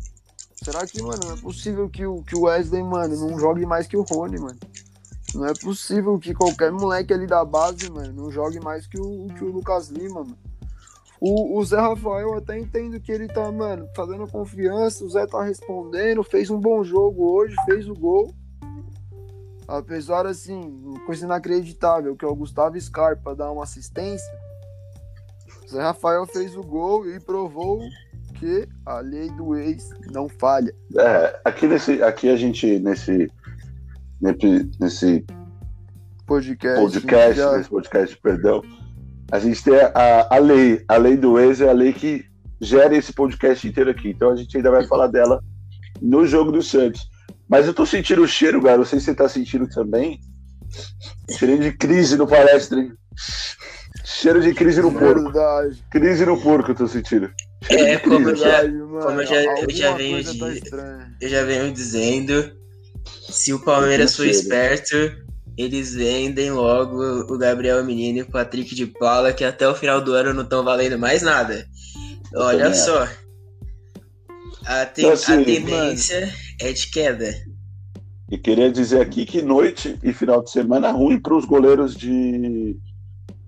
Será 0.63 0.87
que, 0.87 1.03
mano, 1.03 1.21
não 1.25 1.35
é 1.35 1.37
possível 1.41 1.89
que 1.91 2.07
o, 2.07 2.23
que 2.23 2.37
o 2.37 2.43
Wesley, 2.43 2.83
mano, 2.83 3.17
não 3.17 3.39
jogue 3.39 3.67
mais 3.67 3.87
que 3.89 3.97
o 3.97 4.03
Rony, 4.03 4.39
mano? 4.39 4.59
Não 5.35 5.47
é 5.47 5.53
possível 5.53 6.17
que 6.19 6.33
qualquer 6.33 6.71
moleque 6.71 7.13
ali 7.13 7.27
da 7.27 7.45
base, 7.45 7.91
mano, 7.91 8.13
não 8.13 8.31
jogue 8.31 8.61
mais 8.61 8.87
que 8.87 9.01
o, 9.01 9.27
que 9.37 9.43
o 9.43 9.51
Lucas 9.51 9.89
Lima, 9.89 10.21
mano. 10.21 10.39
O, 11.27 11.59
o 11.59 11.65
Zé 11.65 11.81
Rafael 11.81 12.29
eu 12.33 12.35
até 12.35 12.59
entendo 12.59 13.01
que 13.01 13.11
ele 13.11 13.27
tá, 13.27 13.51
mano, 13.51 13.89
tá 13.95 14.05
dando 14.05 14.29
confiança, 14.29 15.03
o 15.03 15.09
Zé 15.09 15.27
tá 15.27 15.43
respondendo, 15.43 16.23
fez 16.23 16.51
um 16.51 16.61
bom 16.61 16.85
jogo 16.85 17.25
hoje, 17.35 17.57
fez 17.65 17.89
o 17.89 17.95
gol. 17.95 18.31
Apesar, 19.67 20.27
assim, 20.27 20.61
uma 20.85 21.01
coisa 21.07 21.25
inacreditável, 21.25 22.15
que 22.15 22.27
é 22.27 22.29
o 22.29 22.37
Gustavo 22.37 22.79
Scarpa 22.79 23.35
dar 23.35 23.51
uma 23.51 23.63
assistência. 23.63 24.31
O 25.65 25.69
Zé 25.71 25.81
Rafael 25.81 26.27
fez 26.27 26.55
o 26.55 26.63
gol 26.63 27.09
e 27.09 27.19
provou 27.19 27.81
que 28.35 28.69
a 28.85 28.99
lei 28.99 29.31
do 29.31 29.57
ex 29.57 29.89
não 30.13 30.29
falha. 30.29 30.75
É, 30.99 31.41
aqui, 31.43 31.67
nesse, 31.67 32.03
aqui 32.03 32.29
a 32.29 32.37
gente, 32.37 32.79
nesse, 32.81 33.31
nesse, 34.21 34.71
nesse 34.79 35.25
Podcast. 36.27 36.81
podcast, 36.81 37.37
já- 37.37 37.57
nesse 37.57 37.71
podcast, 37.71 38.17
perdão, 38.19 38.63
a 39.31 39.39
gente 39.39 39.63
tem 39.63 39.75
a, 39.75 40.27
a 40.31 40.39
lei. 40.39 40.85
A 40.89 40.97
lei 40.97 41.17
do 41.17 41.39
ex 41.39 41.61
é 41.61 41.69
a 41.69 41.73
lei 41.73 41.93
que 41.93 42.25
gera 42.61 42.97
esse 42.97 43.13
podcast 43.13 43.67
inteiro 43.67 43.91
aqui. 43.91 44.09
Então 44.11 44.31
a 44.31 44.37
gente 44.37 44.57
ainda 44.57 44.71
vai 44.71 44.87
falar 44.87 45.07
dela 45.09 45.41
no 46.01 46.27
jogo 46.27 46.53
do 46.53 46.63
Santos. 46.63 47.03
Mas 47.49 47.67
eu 47.67 47.75
tô 47.75 47.85
sentindo 47.85 48.23
o 48.23 48.29
cheiro, 48.29 48.63
cara. 48.63 48.79
Não 48.79 48.85
sei 48.85 48.99
se 48.99 49.07
você 49.07 49.15
tá 49.15 49.29
sentindo 49.29 49.69
também. 49.69 50.19
Cheirinho 51.39 51.61
de 51.61 51.73
crise 51.73 52.17
no 52.17 52.27
palestra, 52.27 52.81
hein? 52.81 52.93
Cheiro 54.05 54.41
de 54.41 54.53
crise 54.55 54.83
no 54.83 54.93
porco. 54.93 55.25
Verdade. 55.25 55.85
Crise 55.91 56.27
no 56.27 56.41
porco 56.41 56.71
eu 56.71 56.75
tô 56.75 56.87
sentindo. 56.89 57.31
Cheiro 57.65 57.85
É, 57.85 57.97
de 57.97 58.03
como 58.03 58.25
crise. 58.27 58.41
já- 58.41 58.61
Verdade, 58.63 58.79
como 58.79 59.21
eu 59.21 59.27
já- 59.27 59.43
eu 59.43 59.71
já 59.71 59.95
venho 59.97 60.25
tá 60.39 60.49
de- 60.49 60.59
estranha. 60.59 61.17
Eu 61.21 61.29
já 61.29 61.45
venho 61.45 61.73
dizendo, 61.73 62.51
se 63.31 63.53
o 63.53 63.61
Palmeiras 63.61 64.17
for 64.17 64.27
esperto, 64.27 64.97
eles 65.57 65.95
vendem 65.95 66.51
logo 66.51 66.97
o 67.33 67.39
Gabriel 67.39 67.85
Menino 67.85 68.19
e 68.19 68.23
o 68.23 68.31
Patrick 68.31 68.75
de 68.75 68.87
Paula, 68.87 69.33
que 69.33 69.45
até 69.45 69.69
o 69.69 69.75
final 69.75 70.01
do 70.01 70.13
ano 70.13 70.35
não 70.35 70.43
estão 70.43 70.65
valendo 70.65 70.99
mais 70.99 71.23
nada. 71.23 71.67
Olha 72.35 72.65
também 72.65 72.75
só. 72.79 73.09
A, 74.67 74.87
ten- 74.87 75.05
Então, 75.05 75.13
assim, 75.15 75.33
a 75.43 75.45
tendência 75.45 76.35
é 76.61 76.73
de 76.73 76.91
queda. 76.91 77.31
E 78.31 78.39
queria 78.39 78.73
dizer 78.73 79.01
aqui 79.01 79.25
que 79.27 79.43
noite 79.43 79.99
e 80.03 80.13
final 80.13 80.43
de 80.43 80.51
semana 80.51 80.91
ruim 80.91 81.21
para 81.21 81.37
os 81.37 81.45
goleiros 81.45 81.95
de, 81.95 82.77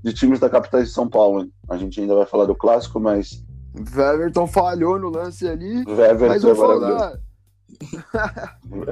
de 0.03 0.13
times 0.13 0.39
da 0.39 0.51
capital 0.51 0.83
de 0.83 0.91
São 0.91 1.09
Paulo. 1.09 1.41
hein? 1.43 1.53
A 1.69 1.77
gente 1.77 2.01
ainda 2.01 2.15
vai 2.15 2.27
falar 2.27 2.45
do 2.45 2.55
clássico, 2.55 3.01
mas 3.01 3.43
O 3.75 4.01
Everton 4.01 4.47
falhou 4.47 4.99
no 4.99 5.09
lance 5.09 5.49
ali. 5.49 5.83
o 5.87 5.91
Everton 5.93 6.27
Mas 6.29 6.45
é 6.45 6.51
eu 6.51 6.55
vou 6.55 6.67
falar, 6.81 7.19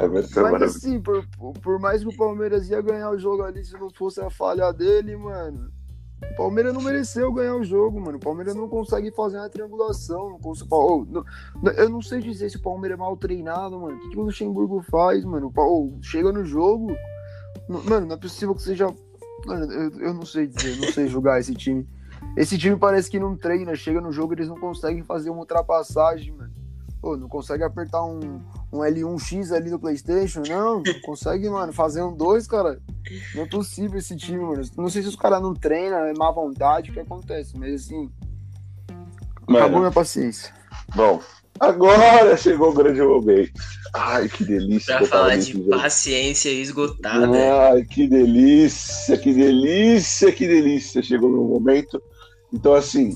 Everton 0.02 0.40
é 0.48 0.50
mas 0.52 0.62
assim, 0.76 1.00
por, 1.00 1.24
por- 1.62 1.78
mais 1.78 2.02
que 2.02 2.08
o 2.08 2.16
Palmeiras 2.16 2.68
ia 2.68 2.80
ganhar 2.80 3.10
o 3.10 3.18
jogo 3.18 3.42
ali, 3.42 3.64
se 3.64 3.74
não 3.74 3.90
fosse 3.90 4.20
a 4.20 4.30
falha 4.30 4.72
dele, 4.72 5.16
mano. 5.16 5.70
O 6.32 6.36
Palmeiras 6.36 6.72
não 6.72 6.80
mereceu 6.80 7.30
ganhar 7.32 7.54
o 7.54 7.64
jogo, 7.64 8.00
mano. 8.00 8.16
O 8.16 8.20
Palmeiras 8.20 8.54
não 8.54 8.66
consegue 8.68 9.10
fazer 9.10 9.36
uma 9.36 9.48
triangulação. 9.50 10.30
Não 10.30 10.38
consegue, 10.38 10.68
oh, 10.72 11.04
não- 11.06 11.72
eu 11.72 11.88
não 11.90 12.00
sei 12.00 12.20
dizer 12.20 12.48
se 12.50 12.56
o 12.56 12.62
Palmeiras 12.62 12.98
é 12.98 13.00
mal 13.00 13.16
treinado, 13.16 13.78
mano. 13.78 13.96
O 13.96 14.00
que, 14.00 14.08
que 14.10 14.18
o 14.18 14.22
Luxemburgo 14.22 14.82
faz, 14.90 15.24
mano? 15.24 15.52
Oh, 15.56 15.92
chega 16.02 16.32
no 16.32 16.44
jogo. 16.44 16.96
Mano, 17.68 18.06
não 18.06 18.14
é 18.14 18.18
possível 18.18 18.54
que 18.54 18.62
seja. 18.62 18.86
Mano, 19.46 19.70
eu, 19.70 19.90
eu 20.00 20.14
não 20.14 20.24
sei 20.24 20.46
dizer, 20.46 20.76
não 20.80 20.90
sei 20.92 21.06
julgar 21.08 21.38
esse 21.40 21.54
time. 21.54 21.86
Esse 22.38 22.56
time 22.56 22.76
parece 22.76 23.10
que 23.10 23.20
não 23.20 23.36
treina. 23.36 23.74
Chega 23.74 24.00
no 24.00 24.10
jogo, 24.10 24.32
eles 24.32 24.48
não 24.48 24.58
conseguem 24.58 25.02
fazer 25.02 25.28
uma 25.30 25.40
ultrapassagem, 25.40 26.32
mano. 26.32 26.52
Pô, 27.02 27.18
não 27.18 27.28
consegue 27.28 27.62
apertar 27.62 28.02
um, 28.02 28.40
um 28.74 28.80
L1X 28.80 29.52
ali 29.52 29.70
no 29.70 29.78
PlayStation, 29.78 30.42
não. 30.48 30.82
Não 30.82 31.00
consegue, 31.02 31.48
mano, 31.48 31.72
fazer 31.72 32.02
um 32.02 32.14
2, 32.14 32.46
cara. 32.46 32.80
Não 33.34 33.42
é 33.42 33.46
possível 33.46 33.98
esse 33.98 34.16
time, 34.16 34.38
mano. 34.38 34.62
Não 34.76 34.88
sei 34.88 35.02
se 35.02 35.08
os 35.08 35.16
caras 35.16 35.40
não 35.40 35.54
treinam, 35.54 35.98
é 36.04 36.12
má 36.12 36.30
vontade, 36.30 36.90
o 36.90 36.94
que 36.94 37.00
acontece, 37.00 37.56
mas 37.56 37.74
assim. 37.74 38.10
Acabou 39.42 39.60
Mano, 39.60 39.78
minha 39.80 39.90
paciência. 39.92 40.52
bom, 40.96 41.20
agora 41.60 42.34
chegou 42.38 42.70
o 42.70 42.74
grande 42.74 43.02
momento. 43.02 43.52
Ai, 43.94 44.28
que 44.28 44.44
delícia. 44.44 44.96
Pra 44.98 45.06
falar 45.06 45.36
de 45.36 45.52
jogo. 45.52 45.70
paciência 45.70 46.48
esgotada. 46.50 47.28
Ai, 47.70 47.84
que 47.84 48.08
delícia, 48.08 49.16
que 49.16 49.32
delícia, 49.32 50.32
que 50.32 50.48
delícia. 50.48 51.02
Chegou 51.02 51.28
o 51.28 51.32
meu 51.32 51.44
momento. 51.44 52.02
Então, 52.52 52.74
assim, 52.74 53.14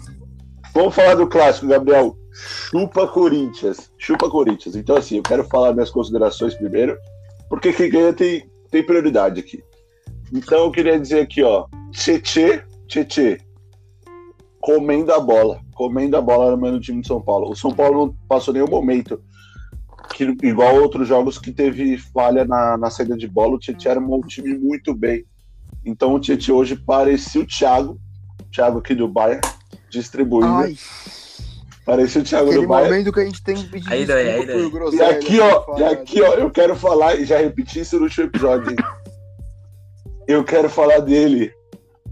vamos 0.72 0.94
falar 0.94 1.14
do 1.14 1.26
clássico, 1.26 1.66
Gabriel. 1.66 2.16
Chupa 2.32 3.06
Corinthians. 3.06 3.90
Chupa 3.98 4.30
Corinthians. 4.30 4.76
Então, 4.76 4.96
assim, 4.96 5.16
eu 5.16 5.22
quero 5.22 5.44
falar 5.44 5.72
minhas 5.72 5.90
considerações 5.90 6.54
primeiro, 6.54 6.96
porque 7.48 7.72
quem 7.72 7.90
ganha 7.90 8.12
tem, 8.12 8.48
tem 8.70 8.84
prioridade 8.84 9.40
aqui. 9.40 9.62
Então, 10.32 10.64
eu 10.64 10.70
queria 10.70 10.98
dizer 10.98 11.20
aqui, 11.20 11.42
ó. 11.42 11.66
Tietê, 11.92 12.62
Tietê, 12.86 13.40
comendo 14.60 15.12
a 15.12 15.20
bola. 15.20 15.60
Comendo 15.74 16.16
a 16.16 16.20
bola 16.20 16.56
no 16.56 16.80
time 16.80 17.00
de 17.00 17.08
São 17.08 17.20
Paulo. 17.20 17.50
O 17.50 17.56
São 17.56 17.72
Paulo 17.72 18.06
não 18.06 18.14
passou 18.28 18.52
nenhum 18.52 18.68
momento 18.68 19.20
que, 20.14 20.24
igual 20.42 20.76
outros 20.76 21.06
jogos 21.06 21.38
que 21.38 21.52
teve 21.52 21.98
falha 21.98 22.44
na, 22.44 22.76
na 22.76 22.90
saída 22.90 23.16
de 23.16 23.28
bola, 23.28 23.54
o 23.54 23.58
Tietchan 23.58 23.90
era 23.90 24.00
um 24.00 24.20
time 24.22 24.56
muito 24.58 24.94
bem. 24.94 25.24
Então 25.84 26.14
o 26.14 26.20
Tietchan 26.20 26.54
hoje 26.54 26.76
parecia 26.76 27.40
o 27.40 27.46
Thiago, 27.46 28.00
Thiago 28.50 28.78
aqui 28.78 28.94
do 28.94 29.06
Bayern, 29.06 29.40
distribuindo. 29.90 30.46
Ai, 30.52 30.76
Parecia 31.84 32.20
o 32.20 32.24
Thiago 32.24 32.48
aquele 32.50 32.66
do 32.66 32.68
Bayern. 32.68 32.90
momento 32.90 33.12
que 33.14 33.20
a 33.20 33.24
gente 33.24 33.42
tem 33.42 33.56
que 33.56 33.64
pedir 33.64 33.90
Aí 33.90 34.04
desculpa 34.04 34.52
aí 34.52 34.70
por 34.70 34.94
E 34.94 35.02
aqui, 35.02 35.40
ó, 35.40 35.60
ter 35.74 35.80
e 35.80 35.84
aqui, 35.84 36.20
ó, 36.20 36.34
eu 36.34 36.50
quero 36.50 36.76
falar, 36.76 37.18
e 37.18 37.24
já 37.24 37.38
repeti 37.38 37.80
isso 37.80 37.96
no 37.96 38.02
último 38.02 38.26
episódio. 38.26 38.70
hein? 38.70 38.76
Eu 40.28 40.44
quero 40.44 40.68
falar 40.68 40.98
dele, 40.98 41.50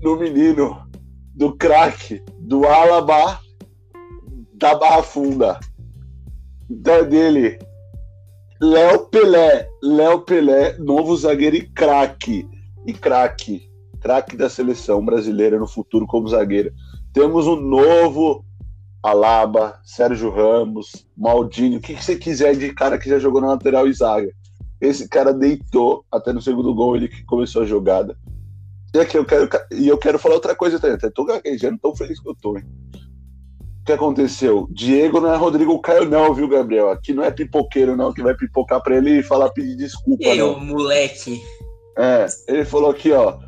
no 0.01 0.17
menino, 0.17 0.89
do 1.35 1.55
craque, 1.55 2.23
do 2.39 2.67
Alaba 2.67 3.39
da 4.55 4.75
Barra 4.75 5.03
Funda. 5.03 5.61
Da 6.71 7.03
dele, 7.03 7.59
Léo 8.59 9.01
Pelé, 9.09 9.69
Léo 9.83 10.21
Pelé, 10.21 10.79
novo 10.79 11.15
zagueiro 11.15 11.57
e 11.57 11.69
craque. 11.69 12.49
E 12.87 12.95
craque, 12.95 13.69
craque 14.01 14.35
da 14.35 14.49
seleção 14.49 15.05
brasileira 15.05 15.59
no 15.59 15.67
futuro 15.69 16.07
como 16.07 16.27
zagueiro. 16.29 16.73
Temos 17.17 17.47
um 17.47 17.57
novo 17.57 18.45
Alaba, 19.03 19.81
Sérgio 19.83 20.29
Ramos, 20.29 21.07
Maldini, 21.17 21.79
o 21.79 21.81
que, 21.81 21.95
que 21.95 22.05
você 22.05 22.15
quiser 22.15 22.55
de 22.55 22.75
cara 22.75 22.99
que 22.99 23.09
já 23.09 23.19
jogou 23.19 23.41
na 23.41 23.47
lateral 23.47 23.89
e 23.89 23.93
zaga. 23.95 24.31
Esse 24.79 25.09
cara 25.09 25.33
deitou 25.33 26.05
até 26.13 26.31
no 26.31 26.43
segundo 26.43 26.75
gol, 26.75 26.95
ele 26.95 27.09
que 27.09 27.25
começou 27.25 27.63
a 27.63 27.65
jogada. 27.65 28.19
E 28.95 28.99
aqui 28.99 29.17
eu 29.17 29.25
quero, 29.25 29.49
e 29.73 29.89
eu 29.89 29.97
quero 29.97 30.19
falar 30.19 30.35
outra 30.35 30.55
coisa 30.55 30.79
também. 30.79 30.97
Até 30.97 31.09
tô 31.09 31.25
gaguejando, 31.25 31.79
tão 31.79 31.97
feliz 31.97 32.21
que 32.21 32.29
eu 32.29 32.35
tô. 32.35 32.59
Hein? 32.59 32.65
O 33.81 33.85
que 33.87 33.93
aconteceu? 33.93 34.69
Diego 34.71 35.19
não 35.19 35.33
é 35.33 35.37
Rodrigo 35.39 35.81
Caio, 35.81 36.11
não, 36.11 36.35
viu, 36.35 36.47
Gabriel? 36.47 36.91
Aqui 36.91 37.15
não 37.15 37.25
é 37.25 37.31
pipoqueiro, 37.31 37.97
não, 37.97 38.13
que 38.13 38.23
vai 38.23 38.37
pipocar 38.37 38.83
pra 38.83 38.95
ele 38.95 39.21
e 39.21 39.23
falar 39.23 39.49
pedir 39.53 39.75
desculpa. 39.75 40.23
E 40.23 40.33
aí, 40.33 40.39
não. 40.39 40.61
moleque? 40.61 41.41
É, 41.97 42.27
ele 42.47 42.67
falou 42.67 42.91
aqui, 42.91 43.11
ó. 43.11 43.39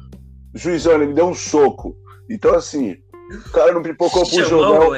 Juizão, 0.55 0.95
ele 0.95 1.09
me 1.09 1.13
deu 1.13 1.27
um 1.27 1.35
soco. 1.35 1.95
Então, 2.31 2.55
assim, 2.55 2.97
o 3.31 3.51
cara 3.51 3.73
não 3.73 3.83
pipocou 3.83 4.23
pro 4.23 4.31
jogão, 4.49 4.91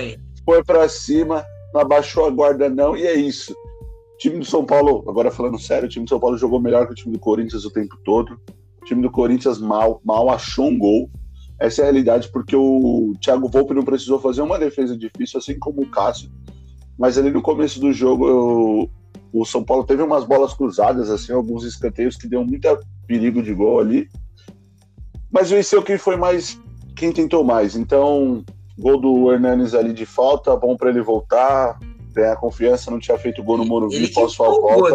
foi 0.44 0.64
pra 0.64 0.88
cima, 0.88 1.44
não 1.74 1.80
abaixou 1.80 2.26
a 2.26 2.30
guarda, 2.30 2.68
não, 2.68 2.96
e 2.96 3.06
é 3.06 3.14
isso. 3.14 3.52
O 3.52 4.18
time 4.18 4.38
do 4.38 4.44
São 4.44 4.64
Paulo, 4.64 5.04
agora 5.08 5.30
falando 5.30 5.58
sério, 5.58 5.86
o 5.86 5.90
time 5.90 6.04
do 6.04 6.08
São 6.08 6.20
Paulo 6.20 6.36
jogou 6.36 6.60
melhor 6.60 6.86
que 6.86 6.92
o 6.92 6.94
time 6.94 7.12
do 7.12 7.18
Corinthians 7.18 7.64
o 7.64 7.70
tempo 7.70 7.96
todo. 8.04 8.38
O 8.82 8.84
time 8.84 9.02
do 9.02 9.10
Corinthians 9.10 9.58
mal, 9.58 10.00
mal 10.04 10.30
achou 10.30 10.66
um 10.68 10.78
gol. 10.78 11.10
Essa 11.58 11.80
é 11.80 11.84
a 11.84 11.86
realidade, 11.86 12.30
porque 12.32 12.56
o 12.56 13.14
Thiago 13.20 13.48
Volpe 13.48 13.74
não 13.74 13.84
precisou 13.84 14.18
fazer 14.18 14.40
uma 14.42 14.58
defesa 14.58 14.96
difícil, 14.96 15.38
assim 15.38 15.58
como 15.58 15.82
o 15.82 15.86
Cássio. 15.90 16.30
Mas 16.98 17.18
ali 17.18 17.30
no 17.30 17.42
começo 17.42 17.78
do 17.80 17.92
jogo, 17.92 18.26
eu- 18.26 18.90
o 19.32 19.44
São 19.44 19.62
Paulo 19.62 19.84
teve 19.84 20.02
umas 20.02 20.24
bolas 20.24 20.54
cruzadas, 20.54 21.10
assim, 21.10 21.32
alguns 21.32 21.64
escanteios 21.64 22.16
que 22.16 22.26
deu 22.26 22.44
muito 22.44 22.66
perigo 23.06 23.42
de 23.42 23.54
gol 23.54 23.80
ali. 23.80 24.08
Mas 25.30 25.50
venceu 25.50 25.82
quem 25.82 25.96
foi 25.96 26.16
mais, 26.16 26.58
quem 26.96 27.12
tentou 27.12 27.44
mais. 27.44 27.76
Então, 27.76 28.44
gol 28.78 29.00
do 29.00 29.32
Hernanes 29.32 29.74
ali 29.74 29.92
de 29.92 30.06
falta, 30.06 30.56
bom 30.56 30.76
pra 30.76 30.90
ele 30.90 31.02
voltar, 31.02 31.78
ganhar 32.12 32.36
confiança, 32.36 32.90
não 32.90 32.98
tinha 32.98 33.18
feito 33.18 33.42
gol 33.42 33.58
no 33.58 33.64
Morumbi, 33.64 33.96
Ele 33.96 34.08
que 34.08 34.14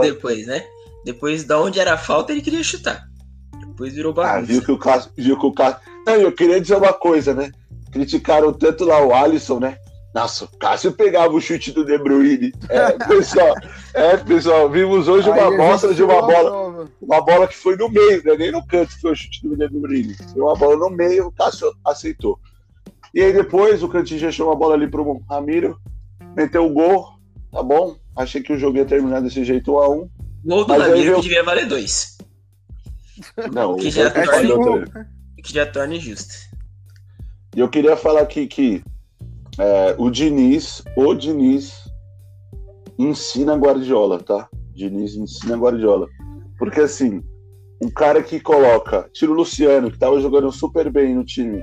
depois, 0.02 0.46
né? 0.48 0.64
Depois, 1.04 1.44
da 1.44 1.60
onde 1.62 1.80
era 1.80 1.94
a 1.94 1.98
falta, 1.98 2.32
ele 2.32 2.42
queria 2.42 2.64
chutar. 2.64 3.04
Depois 3.60 3.94
virou 3.94 4.12
Ah, 4.14 4.16
bagunça. 4.16 4.46
viu 4.46 4.62
que 4.64 4.72
o 4.72 4.78
Cássio, 4.78 5.12
viu 5.16 5.40
que 5.40 5.46
o 5.46 5.54
Cássio. 5.54 5.80
Não, 6.06 6.16
eu 6.16 6.32
queria 6.32 6.60
dizer 6.60 6.76
uma 6.78 6.94
coisa, 6.94 7.34
né? 7.34 7.52
Criticaram 7.92 8.52
tanto 8.52 8.86
lá 8.86 9.06
o 9.06 9.14
Alisson, 9.14 9.60
né? 9.60 9.78
Nossa, 10.14 10.46
o 10.46 10.58
Cássio 10.58 10.94
pegava 10.94 11.34
o 11.34 11.42
chute 11.42 11.72
do 11.72 11.86
De 11.86 11.98
Bruyne. 11.98 12.54
É, 12.70 12.92
pessoal, 13.06 13.54
é, 13.94 14.16
pessoal, 14.18 14.70
vimos 14.70 15.08
hoje 15.10 15.30
uma 15.30 15.36
Aí 15.36 15.44
a 15.44 15.50
gente 15.52 15.62
amostra 15.62 15.94
de 15.94 16.04
uma 16.04 16.20
a 16.20 16.22
bola. 16.22 16.65
Uma 17.02 17.22
bola 17.22 17.48
que 17.48 17.56
foi 17.56 17.76
no 17.76 17.90
meio, 17.90 18.24
né? 18.24 18.36
Nem 18.38 18.52
no 18.52 18.66
canto 18.66 19.00
foi 19.00 19.12
o 19.12 19.16
chute 19.16 19.48
do 19.48 19.56
De 19.58 19.68
Bruyne. 19.68 20.16
Foi 20.34 20.42
uma 20.42 20.56
bola 20.56 20.76
no 20.78 20.90
meio, 20.96 21.28
o 21.28 21.32
Cássio 21.32 21.74
aceitou. 21.86 22.40
E 23.14 23.22
aí 23.22 23.32
depois 23.34 23.82
o 23.84 23.88
Cantinho 23.90 24.28
achou 24.28 24.48
uma 24.48 24.56
bola 24.56 24.74
ali 24.76 24.88
pro 24.90 25.22
Ramiro, 25.30 25.80
meteu 26.36 26.66
o 26.66 26.74
gol, 26.74 27.14
tá 27.52 27.64
bom? 27.64 27.96
Achei 28.16 28.42
que 28.42 28.52
o 28.54 28.58
jogo 28.60 28.78
ia 28.78 28.86
terminar 28.86 29.22
desse 29.22 29.44
jeito 29.44 29.74
1 29.74 29.80
a 29.80 29.90
1 29.90 30.10
Gol 30.46 30.66
do 30.66 30.68
Mas 30.70 30.82
Ramiro 30.84 31.12
eu- 31.12 31.16
que 31.16 31.22
devia 31.24 31.44
valer 31.44 31.68
dois. 31.68 32.18
Não, 33.54 33.76
Que 33.78 33.88
o 33.88 33.92
já 33.92 34.12
também. 34.12 34.86
Que 35.44 35.54
já 35.54 35.66
torna 35.66 35.96
injusto. 35.96 36.34
E 37.56 37.60
eu 37.60 37.70
queria 37.70 37.96
falar 37.96 38.22
aqui 38.22 38.48
que 38.48 38.84
é, 39.58 39.96
o 39.98 40.10
Diniz, 40.10 40.84
o 40.98 41.14
Diniz 41.14 41.86
ensina 43.00 43.56
Guardiola, 43.56 44.22
tá? 44.22 44.50
Diniz 44.74 45.16
ensina 45.16 45.56
Guardiola. 45.56 46.08
Porque 46.58 46.82
assim, 46.82 47.24
um 47.82 47.90
cara 47.90 48.24
que 48.24 48.40
coloca, 48.40 49.10
tira 49.14 49.32
o 49.32 49.36
Luciano, 49.36 49.92
que 49.92 50.00
tava 50.00 50.20
jogando 50.20 50.52
super 50.52 50.92
bem 50.92 51.16
no 51.16 51.26
time, 51.26 51.62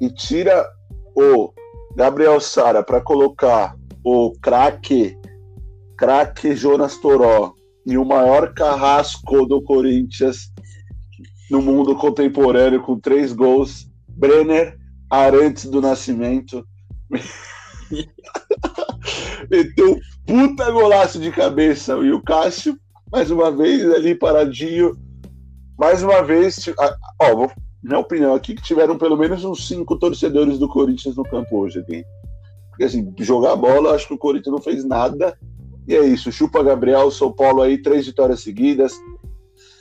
e 0.00 0.10
tira 0.10 0.66
o 1.14 1.52
Gabriel 1.94 2.40
Sara 2.40 2.82
para 2.82 3.00
colocar 3.00 3.76
o 4.04 4.32
craque, 4.40 5.16
craque 5.96 6.54
Jonas 6.54 6.98
Toró 6.98 7.54
e 7.86 7.96
o 7.96 8.04
maior 8.04 8.52
carrasco 8.52 9.46
do 9.46 9.62
Corinthians 9.62 10.52
no 11.50 11.62
mundo 11.62 11.96
contemporâneo 11.96 12.82
com 12.82 12.98
três 12.98 13.32
gols, 13.32 13.88
Brenner, 14.08 14.76
Arantes 15.08 15.66
do 15.66 15.80
Nascimento. 15.80 16.66
Meteu 19.48 20.00
um 20.28 20.48
puta 20.48 20.70
golaço 20.70 21.20
de 21.20 21.30
cabeça. 21.30 21.92
E 21.98 22.10
o 22.10 22.20
Cássio, 22.20 22.76
mais 23.10 23.30
uma 23.30 23.50
vez, 23.50 23.84
ali 23.92 24.14
paradinho. 24.14 24.96
Mais 25.78 26.02
uma 26.02 26.22
vez, 26.22 26.58
ó, 27.20 27.48
minha 27.82 27.98
opinião 27.98 28.34
aqui, 28.34 28.54
que 28.54 28.62
tiveram 28.62 28.96
pelo 28.96 29.16
menos 29.16 29.44
uns 29.44 29.68
cinco 29.68 29.96
torcedores 29.96 30.58
do 30.58 30.68
Corinthians 30.68 31.16
no 31.16 31.22
campo 31.22 31.58
hoje 31.58 31.78
aqui. 31.78 32.04
Porque 32.70 32.84
assim, 32.84 33.12
jogar 33.18 33.56
bola, 33.56 33.94
acho 33.94 34.08
que 34.08 34.14
o 34.14 34.18
Corinthians 34.18 34.52
não 34.52 34.60
fez 34.60 34.84
nada. 34.84 35.38
E 35.86 35.94
é 35.94 36.04
isso, 36.04 36.32
chupa 36.32 36.62
Gabriel, 36.62 37.10
São 37.10 37.30
Paulo 37.30 37.62
aí, 37.62 37.78
três 37.78 38.06
vitórias 38.06 38.40
seguidas. 38.40 38.92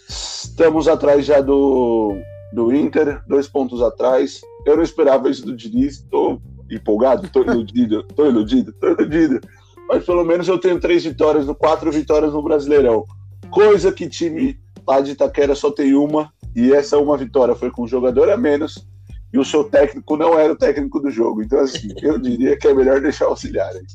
Estamos 0.08 0.88
atrás 0.88 1.26
já 1.26 1.42
do, 1.42 2.16
do 2.54 2.74
Inter, 2.74 3.24
dois 3.28 3.48
pontos 3.48 3.82
atrás. 3.82 4.42
Eu 4.66 4.76
não 4.78 4.84
esperava 4.84 5.30
isso 5.30 5.46
do 5.46 5.56
Diniz, 5.56 6.02
tô 6.10 6.40
empolgado, 6.70 7.28
tô 7.30 7.42
iludido, 7.42 8.04
tô 8.16 8.28
iludido, 8.28 8.74
tô 8.74 8.88
iludido. 8.90 9.40
Mas 9.88 10.06
pelo 10.06 10.24
menos 10.24 10.48
eu 10.48 10.58
tenho 10.58 10.80
três 10.80 11.04
vitórias, 11.04 11.46
no 11.46 11.56
quatro 11.56 11.92
vitórias 11.92 12.34
no 12.34 12.42
Brasileirão. 12.42 13.06
Coisa 13.50 13.92
que 13.92 14.10
time 14.10 14.60
lá 14.88 15.02
de 15.02 15.12
Itaquera 15.12 15.56
só 15.56 15.72
tem 15.72 15.94
uma, 15.94 16.32
e 16.56 16.74
essa 16.74 16.98
uma 16.98 17.18
vitória 17.18 17.56
foi 17.56 17.72
com 17.72 17.84
um 17.84 17.88
jogador 17.88 18.30
a 18.30 18.38
menos, 18.38 18.88
e 19.34 19.38
o 19.38 19.46
seu 19.46 19.64
técnico 19.64 20.16
não 20.16 20.38
era 20.40 20.54
o 20.54 20.56
técnico 20.56 21.00
do 21.00 21.12
jogo. 21.12 21.42
Então, 21.44 21.60
assim, 21.60 21.90
eu 22.02 22.18
diria 22.18 22.58
que 22.58 22.68
é 22.68 22.74
melhor 22.74 23.02
deixar 23.02 23.26
auxiliar 23.26 23.70
aí. 23.70 23.86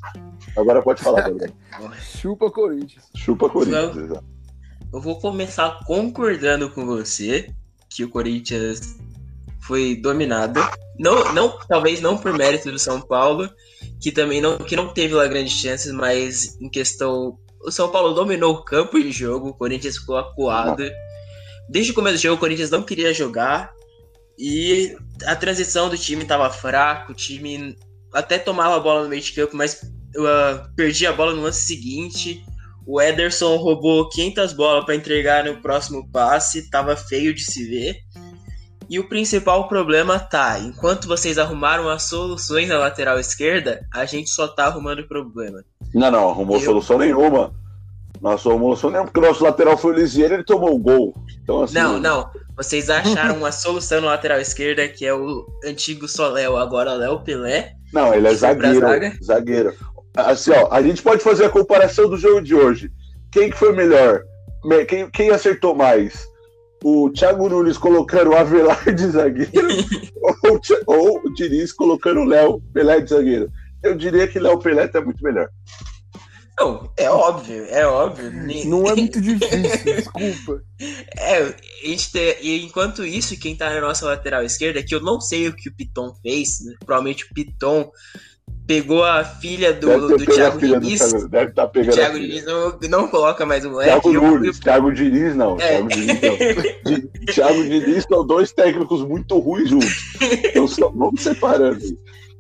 Agora 0.56 0.82
pode 0.82 1.02
falar, 1.02 1.23
Gabriel. 1.23 1.52
Chupa 2.00 2.50
Corinthians. 2.50 3.04
Chupa 3.16 3.49
Corinthians. 3.49 3.97
exato. 3.97 4.25
Eu 4.92 5.00
vou 5.00 5.20
começar 5.20 5.78
concordando 5.87 6.68
com 6.70 6.85
você 6.85 7.49
que 7.88 8.04
o 8.04 8.11
Corinthians 8.11 8.99
foi 9.61 9.94
dominado. 9.94 10.61
Não, 10.99 11.32
não, 11.32 11.59
talvez 11.68 12.00
não 12.00 12.18
por 12.18 12.37
mérito 12.37 12.73
do 12.73 12.78
São 12.78 13.00
Paulo, 13.00 13.49
que 14.00 14.10
também 14.10 14.40
não, 14.40 14.58
que 14.58 14.76
não 14.76 14.92
teve 14.92 15.14
lá 15.14 15.26
grandes 15.26 15.52
chances, 15.54 15.92
mas 15.92 16.60
em 16.60 16.68
questão. 16.68 17.38
O 17.62 17.70
São 17.70 17.90
Paulo 17.90 18.14
dominou 18.14 18.54
o 18.54 18.64
campo 18.64 18.99
de 18.99 19.12
jogo, 19.12 19.49
o 19.49 19.54
Corinthians 19.54 19.99
ficou 19.99 20.16
acuado. 20.16 20.82
Desde 21.68 21.92
o 21.92 21.94
começo 21.94 22.16
do 22.16 22.22
jogo, 22.22 22.37
o 22.37 22.40
Corinthians 22.40 22.70
não 22.70 22.82
queria 22.82 23.12
jogar. 23.12 23.70
E 24.38 24.96
a 25.26 25.37
transição 25.37 25.90
do 25.90 25.99
time 25.99 26.22
estava 26.22 26.49
fraca, 26.49 27.12
o 27.12 27.14
time 27.14 27.76
até 28.12 28.38
tomava 28.38 28.76
a 28.76 28.80
bola 28.80 29.02
no 29.02 29.10
meio 29.10 29.20
de 29.20 29.32
campo, 29.32 29.54
mas 29.54 29.82
uh, 30.16 30.75
perdia 30.75 31.10
a 31.10 31.12
bola 31.12 31.34
no 31.34 31.42
lance 31.42 31.66
seguinte. 31.66 32.42
O 32.87 33.00
Ederson 33.00 33.56
roubou 33.56 34.08
500 34.08 34.52
bolas 34.54 34.84
para 34.84 34.94
entregar 34.94 35.44
no 35.44 35.60
próximo 35.60 36.10
passe, 36.10 36.70
tava 36.70 36.96
feio 36.96 37.34
de 37.34 37.44
se 37.44 37.68
ver. 37.68 37.99
E 38.90 38.99
o 38.99 39.09
principal 39.09 39.68
problema 39.68 40.18
tá, 40.18 40.59
enquanto 40.59 41.06
vocês 41.06 41.38
arrumaram 41.38 41.88
as 41.88 42.02
soluções 42.02 42.68
na 42.68 42.76
lateral 42.76 43.20
esquerda, 43.20 43.87
a 43.94 44.04
gente 44.04 44.28
só 44.30 44.49
tá 44.49 44.64
arrumando 44.66 45.06
problema. 45.06 45.62
Não, 45.94 46.11
não, 46.11 46.28
arrumou 46.28 46.56
Eu- 46.56 46.64
solução 46.64 46.99
nenhuma. 46.99 47.52
Não 48.20 48.32
arrumou 48.32 48.76
solução 48.76 48.90
nenhuma, 48.90 49.06
porque 49.06 49.20
o 49.25 49.28
nosso 49.28 49.44
lateral 49.44 49.78
foi 49.78 49.92
o 49.92 49.97
Lisieiro 49.97 50.35
ele 50.35 50.42
tomou 50.44 50.75
o 50.75 50.78
gol. 50.78 51.14
Então, 51.42 51.62
assim, 51.62 51.75
Não, 51.75 52.00
não. 52.00 52.28
Vocês 52.56 52.90
acharam 52.90 53.37
uma 53.37 53.52
solução 53.52 54.00
na 54.00 54.09
lateral 54.09 54.40
esquerda, 54.40 54.87
que 54.88 55.06
é 55.06 55.14
o 55.14 55.47
antigo 55.64 56.09
Soléu, 56.09 56.56
agora 56.56 56.92
Léo 56.92 57.20
Pelé. 57.20 57.73
Não, 57.92 58.12
ele 58.12 58.26
é 58.28 58.35
zagueiro. 58.35 58.87
Zagueiro. 59.25 59.73
Assim, 60.16 60.50
ó, 60.50 60.68
a 60.70 60.82
gente 60.82 61.00
pode 61.00 61.23
fazer 61.23 61.44
a 61.44 61.49
comparação 61.50 62.09
do 62.11 62.16
jogo 62.16 62.42
de 62.42 62.54
hoje. 62.56 62.90
Quem 63.32 63.49
que 63.50 63.56
foi 63.56 63.73
melhor? 63.73 64.23
Me- 64.64 64.85
Quem, 64.85 65.09
quem 65.09 65.30
acertou 65.30 65.75
mais? 65.76 66.26
O 66.82 67.10
Thiago 67.10 67.49
Nunes 67.49 67.76
colocando 67.76 68.30
o 68.30 68.37
Avelar 68.37 68.94
de 68.94 69.06
zagueiro 69.08 69.50
ou, 70.44 70.60
ou 70.87 71.20
o 71.25 71.34
Diniz 71.34 71.72
colocando 71.72 72.20
o 72.20 72.25
Léo 72.25 72.60
Pelé 72.72 73.00
de 73.00 73.10
zagueiro? 73.10 73.50
Eu 73.82 73.94
diria 73.94 74.26
que 74.26 74.38
Léo 74.38 74.58
Pelé 74.58 74.88
tá 74.88 75.00
muito 75.00 75.22
melhor. 75.22 75.49
Não, 76.60 76.92
é 76.99 77.10
óbvio, 77.10 77.64
é 77.70 77.87
óbvio. 77.87 78.30
Não 78.66 78.87
é 78.87 78.94
muito 78.94 79.18
difícil, 79.22 79.94
desculpa. 79.96 80.62
É, 81.16 81.38
a 81.38 81.87
gente 81.87 82.12
tem, 82.12 82.37
e 82.42 82.64
enquanto 82.66 83.02
isso, 83.02 83.38
quem 83.40 83.56
tá 83.56 83.70
na 83.70 83.80
nossa 83.80 84.04
lateral 84.04 84.42
esquerda, 84.42 84.82
que 84.82 84.94
eu 84.94 85.00
não 85.00 85.20
sei 85.20 85.49
o 85.49 85.56
que 85.56 85.70
o 85.70 85.75
Piton 85.75 86.14
fez, 86.22 86.60
né? 86.62 86.75
provavelmente 86.84 87.25
o 87.25 87.34
Piton 87.34 87.90
pegou 88.71 89.04
a 89.04 89.25
filha 89.25 89.73
do, 89.73 89.88
Deve 89.88 90.25
do 90.25 90.33
Thiago 90.33 90.61
filha 90.61 90.78
do 90.78 90.87
Diniz. 90.87 91.00
Thiago. 91.00 91.28
Deve 91.28 91.50
estar 91.50 91.64
O 91.64 91.69
pegando 91.71 91.95
Thiago 91.95 92.16
a 92.16 92.21
filha. 92.21 92.28
Diniz 92.28 92.45
não, 92.45 92.78
não 92.88 93.09
coloca 93.09 93.45
mais 93.45 93.64
o 93.64 93.71
moleque. 93.71 93.90
Thiago 93.90 94.12
Nunes, 94.12 94.61
Thiago 94.61 94.92
Diniz 94.92 95.35
não. 95.35 95.57
É. 95.61 95.69
Thiago 95.69 95.88
Diniz 95.88 96.21
não. 96.23 97.25
Thiago 97.35 97.62
Diniz 97.64 98.07
são 98.09 98.26
dois 98.26 98.52
técnicos 98.52 99.02
muito 99.02 99.38
ruins 99.40 99.71
juntos. 99.71 100.14
Então 100.45 100.69
só 100.69 100.88
vamos 100.88 101.21
separando. 101.21 101.80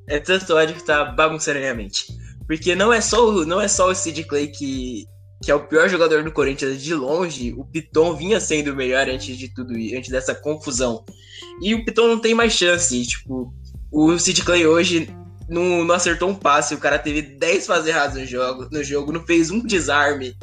É 0.06 0.20
tanto 0.20 0.54
ódio 0.54 0.76
que 0.76 0.84
tá 0.84 1.04
bagunçando 1.04 1.58
minha 1.58 1.74
mente. 1.74 2.06
Porque 2.46 2.74
não 2.74 2.92
é 2.92 3.00
só 3.00 3.28
o, 3.28 3.44
não 3.44 3.60
é 3.60 3.66
só 3.66 3.90
o 3.90 3.94
Sid 3.94 4.24
Clay 4.24 4.48
que, 4.48 5.06
que 5.42 5.50
é 5.50 5.54
o 5.54 5.66
pior 5.66 5.88
jogador 5.88 6.22
do 6.22 6.32
Corinthians 6.32 6.80
de 6.80 6.94
longe. 6.94 7.54
O 7.56 7.64
Piton 7.64 8.14
vinha 8.14 8.38
sendo 8.40 8.72
o 8.72 8.76
melhor 8.76 9.08
antes 9.08 9.36
de 9.36 9.52
tudo 9.52 9.74
antes 9.96 10.10
dessa 10.10 10.34
confusão. 10.34 11.04
E 11.60 11.74
o 11.74 11.84
Piton 11.84 12.06
não 12.06 12.18
tem 12.20 12.34
mais 12.34 12.52
chance. 12.52 13.04
Tipo, 13.04 13.52
o 13.90 14.16
Sid 14.18 14.44
Clay 14.44 14.66
hoje 14.66 15.08
não, 15.50 15.84
não 15.84 15.94
acertou 15.94 16.28
um 16.28 16.34
passe. 16.34 16.74
O 16.74 16.78
cara 16.78 16.98
teve 16.98 17.20
10 17.20 17.66
fases 17.66 17.88
erradas 17.88 18.14
no 18.14 18.24
jogo, 18.24 18.68
no 18.70 18.82
jogo, 18.84 19.12
não 19.12 19.26
fez 19.26 19.50
um 19.50 19.60
desarme. 19.66 20.36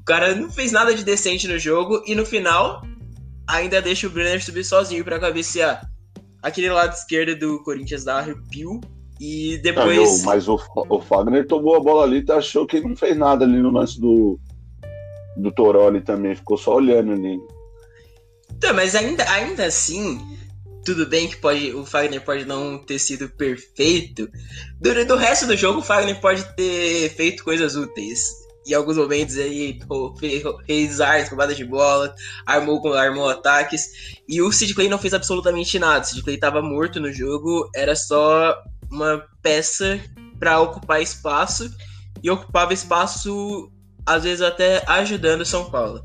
O 0.00 0.04
cara 0.04 0.34
não 0.34 0.50
fez 0.50 0.72
nada 0.72 0.94
de 0.94 1.04
decente 1.04 1.46
no 1.46 1.58
jogo. 1.58 2.02
E 2.06 2.14
no 2.14 2.26
final, 2.26 2.82
ainda 3.46 3.80
deixa 3.80 4.06
o 4.06 4.10
Brenner 4.10 4.44
subir 4.44 4.64
sozinho 4.64 5.04
pra 5.04 5.20
cabecear. 5.20 5.88
Aquele 6.42 6.70
lado 6.70 6.92
esquerdo 6.92 7.38
do 7.38 7.62
Corinthians 7.62 8.04
dá 8.04 8.18
arrepio. 8.18 8.80
E 9.20 9.56
Não, 9.56 9.62
depois. 9.62 10.22
mas 10.22 10.48
o, 10.48 10.60
o 10.88 11.00
Fagner 11.00 11.46
tomou 11.46 11.74
a 11.76 11.80
bola 11.80 12.04
ali 12.04 12.24
e 12.26 12.32
achou 12.32 12.66
que 12.66 12.80
não 12.80 12.94
fez 12.94 13.16
nada 13.16 13.44
ali 13.44 13.60
no 13.60 13.70
lance 13.72 14.00
do, 14.00 14.38
do 15.36 15.50
Toroli 15.52 16.00
também. 16.00 16.36
Ficou 16.36 16.56
só 16.56 16.76
olhando 16.76 17.12
ali. 17.12 17.38
Tá, 18.60 18.72
mas 18.72 18.94
ainda, 18.94 19.28
ainda 19.30 19.66
assim, 19.66 20.20
tudo 20.88 21.04
bem 21.04 21.28
que 21.28 21.36
pode, 21.36 21.74
o 21.74 21.84
Fagner 21.84 22.24
pode 22.24 22.46
não 22.46 22.78
ter 22.78 22.98
sido 22.98 23.28
perfeito. 23.28 24.26
Do, 24.80 25.04
do 25.04 25.16
resto 25.16 25.46
do 25.46 25.54
jogo, 25.54 25.80
o 25.80 25.82
Fagner 25.82 26.18
pode 26.18 26.42
ter 26.56 27.10
feito 27.10 27.44
coisas 27.44 27.76
úteis. 27.76 28.22
Em 28.66 28.72
alguns 28.72 28.96
momentos 28.96 29.36
aí, 29.36 29.78
fez 30.66 30.98
armas, 30.98 31.28
roubadas 31.28 31.58
de 31.58 31.64
bola, 31.66 32.14
armou, 32.46 32.94
armou 32.94 33.28
ataques. 33.28 34.16
E 34.26 34.40
o 34.40 34.50
Sid 34.50 34.74
Clay 34.74 34.88
não 34.88 34.98
fez 34.98 35.12
absolutamente 35.12 35.78
nada. 35.78 36.00
O 36.00 36.08
Sid 36.08 36.22
Clay 36.22 36.38
tava 36.38 36.62
morto 36.62 36.98
no 36.98 37.12
jogo, 37.12 37.68
era 37.74 37.94
só 37.94 38.56
uma 38.90 39.22
peça 39.42 40.00
para 40.38 40.58
ocupar 40.58 41.02
espaço. 41.02 41.70
E 42.22 42.30
ocupava 42.30 42.72
espaço, 42.72 43.70
às 44.06 44.24
vezes 44.24 44.40
até 44.40 44.82
ajudando 44.86 45.42
o 45.42 45.46
São 45.46 45.70
Paulo. 45.70 46.02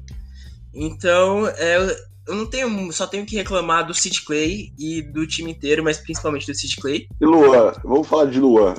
Então, 0.73 1.47
é, 1.47 1.97
eu 2.27 2.35
não 2.35 2.45
tenho, 2.45 2.91
só 2.91 3.05
tenho 3.07 3.25
que 3.25 3.35
reclamar 3.35 3.85
do 3.85 3.93
Sid 3.93 4.21
Clay 4.25 4.71
e 4.79 5.01
do 5.01 5.25
time 5.27 5.51
inteiro, 5.51 5.83
mas 5.83 5.97
principalmente 5.97 6.47
do 6.47 6.55
Sid 6.55 6.77
Clay. 6.77 7.07
E 7.21 7.25
Luan, 7.25 7.73
vamos 7.83 8.07
falar 8.07 8.25
de 8.25 8.39
Luan. 8.39 8.73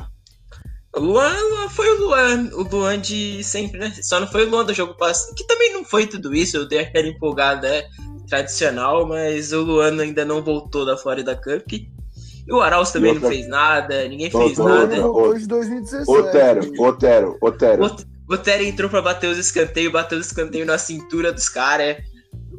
Luan, 0.97 1.33
Luan 1.51 1.69
foi 1.69 1.89
o 1.89 2.01
Luan, 2.01 2.51
o 2.55 2.63
Luan 2.63 3.01
de 3.01 3.43
sempre, 3.43 3.79
né? 3.81 3.93
Só 4.03 4.21
não 4.21 4.29
foi 4.29 4.47
o 4.47 4.51
Luan 4.51 4.65
do 4.65 4.73
jogo 4.73 4.95
passado, 4.97 5.35
que 5.35 5.45
também 5.47 5.73
não 5.73 5.85
foi 5.85 6.07
tudo 6.07 6.33
isso, 6.35 6.57
eu 6.57 6.69
dei 6.69 6.79
aquela 6.81 7.09
empolgada 7.09 7.67
é, 7.67 7.85
tradicional, 8.29 9.05
mas 9.07 9.53
o 9.53 9.61
Luan 9.63 10.01
ainda 10.01 10.25
não 10.25 10.43
voltou 10.43 10.87
da 10.87 10.97
Florida 10.97 11.35
Cup. 11.35 11.73
E 11.73 12.53
o 12.53 12.61
Arauz 12.61 12.93
também 12.93 13.11
outra- 13.13 13.29
não 13.29 13.35
fez 13.35 13.49
nada, 13.49 14.07
ninguém 14.09 14.27
Outra- 14.33 14.41
fez 14.47 14.59
nada. 14.59 14.81
outra- 14.83 14.97
não, 14.99 15.11
hoje 15.15 15.47
2017. 15.49 16.11
Otero, 16.11 16.73
Otero, 16.83 17.39
Otero. 17.41 17.97
O 18.29 18.39
Terry 18.39 18.69
entrou 18.69 18.89
pra 18.89 19.03
bater 19.03 19.29
os 19.31 19.37
escanteios, 19.39 19.93
bateu 19.93 20.19
os 20.19 20.27
escanteios 20.27 20.67
na 20.67 20.79
cintura 20.79 21.33
dos 21.33 21.49
caras. 21.49 21.97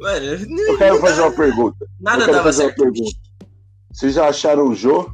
Mano, 0.00 0.26
Eu 0.26 0.78
quero 0.78 1.00
fazer 1.00 1.20
uma 1.22 1.32
pergunta. 1.32 1.86
nada 2.00 2.18
eu 2.22 2.26
quero 2.26 2.32
dava 2.32 2.44
fazer 2.44 2.62
uma 2.64 2.68
certo. 2.68 2.82
pergunta. 2.82 3.16
Vocês 3.92 4.14
já 4.14 4.28
acharam 4.28 4.68
o 4.68 4.74
Jô? 4.74 5.10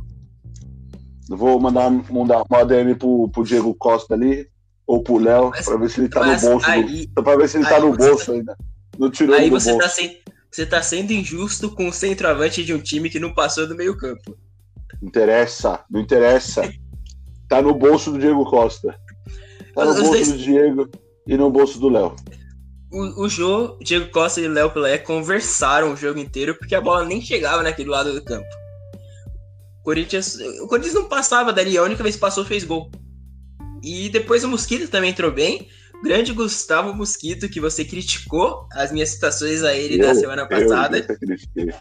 Vou 1.28 1.58
mandar, 1.60 1.90
mandar 2.10 2.42
uma 2.50 2.64
DM 2.64 2.94
pro, 2.94 3.28
pro 3.28 3.44
Diego 3.44 3.74
Costa 3.74 4.14
ali, 4.14 4.46
ou 4.86 5.02
pro 5.02 5.18
Léo, 5.18 5.50
Mas- 5.50 5.64
pra 5.64 5.76
ver 5.76 5.88
se 5.88 6.00
ele 6.00 6.08
tá 6.08 6.20
no 6.26 6.40
bolso. 6.40 6.66
do- 6.66 6.70
aí, 6.70 7.08
pra 7.08 7.36
ver 7.36 7.48
se 7.48 7.56
ele 7.58 7.64
tá 7.66 7.80
no 7.80 7.96
bolso 7.96 8.32
ainda. 8.32 8.56
Não 8.98 9.10
tirou 9.10 9.34
aí 9.36 9.48
você 9.48 9.70
bolso. 9.72 9.86
tá, 9.86 9.88
sem, 9.94 10.18
você 10.50 10.66
tá 10.66 10.82
sendo 10.82 11.12
injusto 11.12 11.70
com 11.74 11.88
o 11.88 11.92
centroavante 11.92 12.64
de 12.64 12.74
um 12.74 12.80
time 12.80 13.08
que 13.08 13.20
não 13.20 13.32
passou 13.32 13.66
do 13.66 13.74
meio 13.76 13.96
campo. 13.96 14.36
Não 15.00 15.08
interessa, 15.08 15.80
não 15.90 16.00
interessa. 16.00 16.70
Tá 17.48 17.62
no 17.62 17.74
bolso 17.74 18.10
do 18.12 18.18
Diego 18.18 18.44
Costa. 18.44 18.94
Tá 19.74 19.84
no 19.84 19.94
bolso 19.94 20.10
dois- 20.10 20.32
do 20.32 20.38
Diego 20.38 20.88
e 21.26 21.36
no 21.36 21.50
bolso 21.50 21.78
do 21.78 21.88
Léo. 21.88 22.14
O, 22.92 23.22
o 23.24 23.28
Jô, 23.28 23.78
Diego 23.80 24.10
Costa 24.10 24.40
e 24.40 24.46
Léo 24.48 24.70
Pelé 24.70 24.98
conversaram 24.98 25.92
o 25.92 25.96
jogo 25.96 26.18
inteiro 26.18 26.54
porque 26.54 26.74
a 26.74 26.80
bola 26.80 27.04
nem 27.04 27.20
chegava 27.22 27.62
naquele 27.62 27.88
lado 27.88 28.12
do 28.12 28.22
campo. 28.22 28.46
O 29.80 29.84
Corinthians, 29.84 30.36
o 30.60 30.68
Corinthians 30.68 30.94
não 30.94 31.08
passava 31.08 31.52
dali, 31.52 31.76
a 31.76 31.82
única 31.82 32.02
vez 32.02 32.14
que 32.16 32.20
passou 32.20 32.44
fez 32.44 32.64
gol. 32.64 32.90
E 33.82 34.08
depois 34.10 34.44
o 34.44 34.48
Mosquito 34.48 34.88
também 34.88 35.10
entrou 35.10 35.32
bem. 35.32 35.68
O 35.94 36.02
grande 36.02 36.32
Gustavo 36.32 36.92
Mosquito, 36.94 37.48
que 37.48 37.60
você 37.60 37.84
criticou 37.84 38.68
as 38.72 38.92
minhas 38.92 39.08
citações 39.10 39.62
a 39.62 39.74
ele 39.74 40.00
Eu- 40.04 40.14
semana 40.14 40.42
Eu 40.42 40.48
passada. 40.48 40.98
nunca 41.00 41.16
critiquei. 41.18 41.72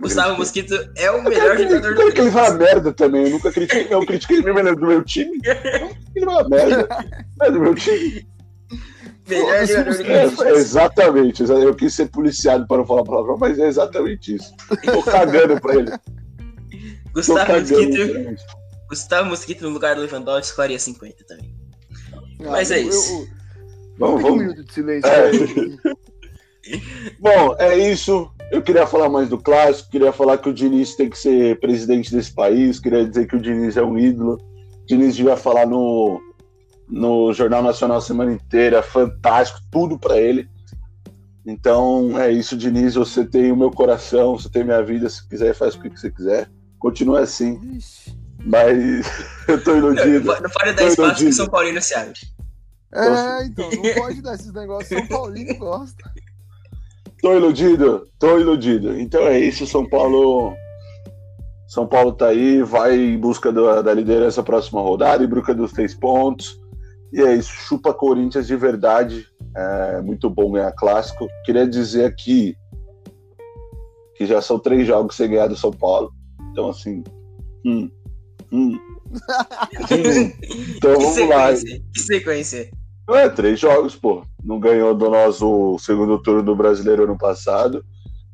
Gustavo. 0.00 0.36
Mosquito 0.36 0.74
é 0.96 1.10
o 1.10 1.16
Eu 1.16 1.22
melhor 1.24 1.56
quero 1.56 1.68
jogador 1.70 1.80
que- 1.80 1.80
do 1.80 1.86
eu 1.88 1.96
quero 1.96 2.12
que 2.14 2.20
ele 2.20 2.30
vá 2.30 2.46
a 2.48 2.54
merda 2.54 2.92
também. 2.92 3.24
Eu 3.24 3.30
nunca 3.30 3.50
critiquei. 3.50 3.86
Eu 3.90 4.06
critiquei 4.06 4.36
ele 4.38 4.52
mesmo 4.52 4.76
do 4.76 4.86
meu 4.86 5.02
time. 5.04 5.38
Ele 6.14 6.24
vai 6.26 6.40
a 6.44 6.48
merda. 6.48 6.88
Não 7.38 7.46
é 7.46 7.50
do 7.50 7.60
meu 7.60 7.74
time. 7.74 8.26
Melhor 9.28 9.66
jogador 9.66 9.96
do 9.96 10.02
É, 10.12 10.30
Corinthians. 10.30 10.58
exatamente. 10.58 11.42
Eu 11.44 11.74
quis 11.74 11.94
ser 11.94 12.08
policiado 12.10 12.66
para 12.66 12.78
não 12.78 12.86
falar 12.86 13.04
palavrão, 13.04 13.36
mas 13.38 13.58
é 13.58 13.66
exatamente 13.68 14.34
isso. 14.36 14.52
Tô 14.84 15.02
cagando 15.02 15.60
pra 15.60 15.74
ele. 15.74 15.90
Gustavo 17.12 17.38
cagando 17.46 17.68
Mosquito. 17.80 18.36
Gustavo 18.88 19.28
Mosquito 19.28 19.62
no 19.62 19.70
lugar 19.70 19.94
do 19.96 20.02
Lewandowski 20.02 20.56
faria 20.56 20.78
50 20.78 21.24
também. 21.26 21.54
Ah, 22.40 22.50
Mas 22.52 22.70
é 22.70 22.80
eu- 22.82 22.88
isso. 22.88 23.12
eu- 23.12 23.20
eu- 23.20 23.28
Vamos, 23.98 24.20
um 24.20 24.22
vamos. 24.22 24.38
minuto 24.38 24.64
de 24.64 24.72
silêncio. 24.72 25.10
É. 25.10 25.28
aí. 25.30 25.78
Bom, 27.18 27.54
é 27.58 27.76
isso. 27.90 28.30
Eu 28.50 28.62
queria 28.62 28.86
falar 28.86 29.08
mais 29.08 29.28
do 29.28 29.36
clássico, 29.38 29.90
queria 29.90 30.12
falar 30.12 30.38
que 30.38 30.48
o 30.48 30.54
Diniz 30.54 30.94
tem 30.96 31.10
que 31.10 31.18
ser 31.18 31.58
presidente 31.60 32.10
desse 32.14 32.32
país, 32.32 32.78
queria 32.80 33.06
dizer 33.06 33.26
que 33.26 33.36
o 33.36 33.40
Diniz 33.40 33.76
é 33.76 33.82
um 33.82 33.98
ídolo. 33.98 34.34
O 34.82 34.86
Diniz 34.86 35.16
devia 35.16 35.36
falar 35.36 35.66
no, 35.66 36.18
no 36.88 37.32
Jornal 37.32 37.62
Nacional 37.62 37.98
a 37.98 38.02
semana 38.02 38.32
inteira, 38.32 38.82
fantástico, 38.82 39.60
tudo 39.70 39.98
pra 39.98 40.18
ele. 40.18 40.48
Então 41.46 42.18
é 42.18 42.30
isso, 42.30 42.56
Diniz. 42.56 42.94
Você 42.94 43.24
tem 43.24 43.50
o 43.52 43.56
meu 43.56 43.70
coração, 43.70 44.38
você 44.38 44.48
tem 44.48 44.64
minha 44.64 44.82
vida. 44.82 45.08
Se 45.08 45.26
quiser, 45.26 45.54
faz 45.54 45.74
o 45.74 45.80
que 45.80 45.88
você 45.88 46.10
quiser. 46.10 46.50
Continua 46.78 47.20
assim, 47.20 47.58
Ixi. 47.76 48.16
mas 48.44 49.06
eu 49.48 49.62
tô 49.62 49.76
iludido. 49.76 50.26
Não, 50.26 50.40
não 50.40 50.50
pode 50.50 50.72
dar 50.72 50.84
espaço 50.84 50.96
que 50.96 51.00
iludido. 51.00 51.32
São 51.32 51.48
Paulino 51.48 51.80
se 51.80 51.94
abre. 51.94 52.20
É, 52.94 53.44
então, 53.44 53.70
não 53.70 53.94
pode 53.94 54.22
dar 54.22 54.34
esses 54.34 54.52
negócios. 54.52 54.88
São 54.88 55.06
Paulino 55.06 55.56
gosta. 55.58 56.12
Tô 57.20 57.34
iludido, 57.34 58.06
tô 58.18 58.38
iludido. 58.38 58.98
Então 58.98 59.22
é 59.22 59.38
isso, 59.38 59.66
São 59.66 59.88
Paulo. 59.88 60.54
São 61.66 61.86
Paulo 61.86 62.12
tá 62.12 62.28
aí, 62.28 62.62
vai 62.62 62.96
em 62.96 63.18
busca 63.18 63.52
da, 63.52 63.82
da 63.82 63.92
liderança 63.92 64.42
próxima 64.42 64.80
rodada, 64.80 65.24
em 65.24 65.28
busca 65.28 65.54
dos 65.54 65.72
três 65.72 65.94
pontos. 65.94 66.58
E 67.12 67.20
é 67.22 67.34
isso, 67.34 67.50
chupa 67.50 67.94
Corinthians 67.94 68.46
de 68.46 68.56
verdade. 68.56 69.26
É 69.56 70.00
muito 70.02 70.28
bom 70.28 70.52
ganhar 70.52 70.72
clássico. 70.72 71.26
Queria 71.44 71.66
dizer 71.66 72.04
aqui 72.04 72.56
que 74.16 74.26
já 74.26 74.42
são 74.42 74.58
três 74.58 74.86
jogos 74.86 75.16
sem 75.16 75.30
ganhar 75.30 75.46
do 75.46 75.56
São 75.56 75.70
Paulo. 75.70 76.12
Então, 76.50 76.68
assim. 76.68 77.02
hum, 77.64 77.90
hum. 78.52 78.78
Então 80.76 80.94
Que 80.96 81.02
vamos 81.02 81.28
lá. 81.28 81.54
que 81.54 82.00
sequência. 82.00 82.70
É, 83.10 83.28
três 83.28 83.58
jogos, 83.58 83.96
pô. 83.96 84.22
Não 84.44 84.60
ganhou 84.60 84.94
do 84.94 85.08
nós 85.08 85.40
o 85.40 85.78
segundo 85.78 86.18
turno 86.22 86.42
do 86.42 86.54
brasileiro 86.54 87.04
ano 87.04 87.16
passado. 87.16 87.84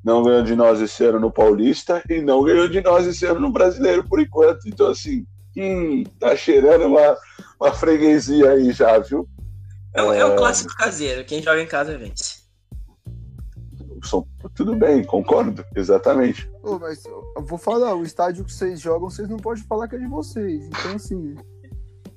Não 0.05 0.23
ganhou 0.23 0.43
de 0.43 0.57
nós 0.57 0.81
esse 0.81 1.05
ano 1.05 1.21
no 1.21 1.31
Paulista. 1.31 2.03
E 2.11 2.21
não 2.21 2.43
ganhou 2.43 2.69
de 2.69 2.81
nós 2.81 3.07
esse 3.07 3.25
ano 3.25 3.41
no 3.41 3.53
brasileiro 3.53 4.05
por 4.09 4.21
enquanto. 4.21 4.67
Então, 4.67 4.89
assim, 4.89 5.25
hum, 5.57 6.03
tá 6.19 6.35
cheirando 6.35 6.87
uma, 6.87 7.17
uma 7.65 7.75
freguesia 7.75 8.51
aí 8.53 8.73
já, 8.73 8.99
viu? 8.99 9.29
É, 9.95 10.03
o- 10.03 10.13
é 10.13 10.25
o 10.25 10.37
clássico 10.37 10.75
caseiro, 10.77 11.25
quem 11.25 11.43
joga 11.43 11.61
em 11.63 11.67
casa 11.67 11.97
vence. 11.97 12.43
Tudo 14.55 14.77
bem, 14.77 15.03
concordo, 15.03 15.65
exatamente. 15.75 16.49
Ô, 16.63 16.79
mas 16.79 17.03
eu 17.07 17.25
vou 17.47 17.57
falar, 17.59 17.95
o 17.95 18.03
estádio 18.03 18.45
que 18.45 18.53
vocês 18.53 18.79
jogam, 18.81 19.09
vocês 19.09 19.29
não 19.29 19.39
podem 19.39 19.65
falar 19.65 19.89
que 19.89 19.97
é 19.97 19.99
de 19.99 20.07
vocês. 20.07 20.67
Então, 20.67 20.95
assim, 20.97 21.35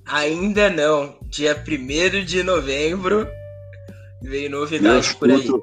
Ainda 0.09 0.69
não. 0.69 1.17
Dia 1.23 1.53
1 1.67 2.23
de 2.25 2.41
novembro 2.41 3.27
vem 4.21 4.45
Eu 4.45 4.51
novidade 4.51 5.13
por 5.15 5.29
aí. 5.29 5.41
chuto, 5.41 5.61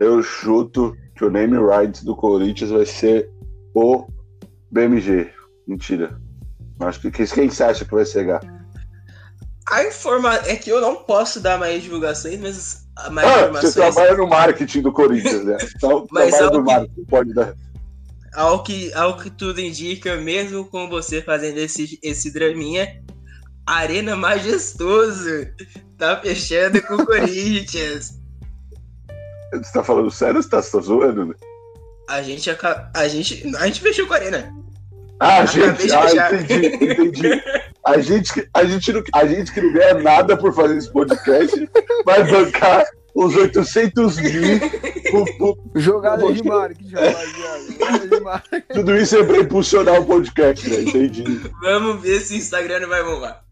eu 0.00 0.22
chuto 0.22 0.96
que 1.16 1.24
o 1.24 1.30
name 1.30 1.56
rights 1.58 2.02
do 2.02 2.16
Corinthians 2.16 2.70
vai 2.70 2.84
ser 2.86 3.30
o 3.72 4.04
BMG. 4.70 5.30
Mentira. 5.66 6.20
Acho 6.80 7.00
que 7.00 7.10
quem 7.12 7.24
quem 7.26 7.48
você 7.50 7.62
acha 7.62 7.84
que 7.84 7.94
vai 7.94 8.04
chegar? 8.04 8.40
A 9.74 9.84
informa... 9.88 10.34
É 10.46 10.56
que 10.56 10.70
eu 10.70 10.80
não 10.80 10.96
posso 10.96 11.40
dar 11.40 11.58
mais 11.58 11.82
divulgações, 11.82 12.38
mas 12.40 12.84
mais 13.10 13.26
Ah, 13.26 13.32
você 13.32 13.40
informações. 13.42 13.74
trabalha 13.74 14.16
no 14.16 14.26
marketing 14.28 14.82
do 14.82 14.92
Corinthians, 14.92 15.44
né? 15.44 15.56
Então, 15.76 16.06
Mas 16.10 16.30
trabalha 16.36 16.58
no 16.58 16.64
que- 16.64 16.72
marketing, 16.72 17.04
pode 17.04 17.34
dar. 17.34 17.54
Ao 18.34 18.62
que, 18.62 18.92
ao 18.94 19.16
que 19.16 19.30
tudo 19.30 19.60
indica, 19.60 20.16
mesmo 20.16 20.64
com 20.64 20.88
você 20.88 21.22
fazendo 21.22 21.58
esse, 21.58 21.98
esse 22.02 22.32
draminha, 22.32 23.00
Arena 23.66 24.16
Majestoso 24.16 25.46
tá 25.96 26.20
fechando 26.20 26.82
com 26.82 26.94
o 26.96 27.06
Corinthians. 27.06 28.20
Você 29.52 29.72
tá 29.72 29.84
falando 29.84 30.10
sério 30.10 30.36
ou 30.36 30.42
você 30.42 30.48
tá 30.48 30.60
zoando? 30.60 31.26
né? 31.26 31.34
A 32.08 32.22
gente, 32.22 32.50
aca- 32.50 32.90
a 32.94 33.06
gente, 33.08 33.44
a 33.56 33.66
gente 33.66 33.80
fechou 33.80 34.06
com 34.06 34.14
a 34.14 34.16
Arena. 34.16 34.52
Ah, 35.20 35.42
Acabei 35.42 35.88
gente, 35.88 35.92
ah, 36.18 36.34
entendi, 36.34 36.66
entendi. 36.66 37.42
A 37.86 37.98
gente, 38.00 38.32
que- 38.32 38.48
a, 38.54 38.64
gente 38.64 38.92
não, 38.92 39.02
a 39.14 39.26
gente 39.26 39.52
que 39.52 39.60
não 39.60 39.72
ganha 39.72 39.94
nada 39.94 40.36
por 40.36 40.54
fazer 40.54 40.76
esse 40.78 40.90
podcast 40.92 41.68
vai 42.04 42.24
bancar 42.30 42.84
os 43.14 43.36
800 43.36 44.16
mil. 44.18 44.60
por- 45.10 45.36
por- 45.38 45.58
jogada 45.80 46.32
de 46.32 46.42
marketing, 46.42 46.94
tudo 48.72 48.96
isso 48.96 49.16
é 49.16 49.24
pra 49.24 49.38
impulsionar 49.38 50.00
o 50.00 50.06
podcast, 50.06 50.68
né? 50.68 50.80
Entendi. 50.82 51.40
Vamos 51.60 52.02
ver 52.02 52.20
se 52.20 52.34
o 52.34 52.36
Instagram 52.36 52.80
não 52.80 52.88
vai 52.88 53.02
bombar. 53.04 53.42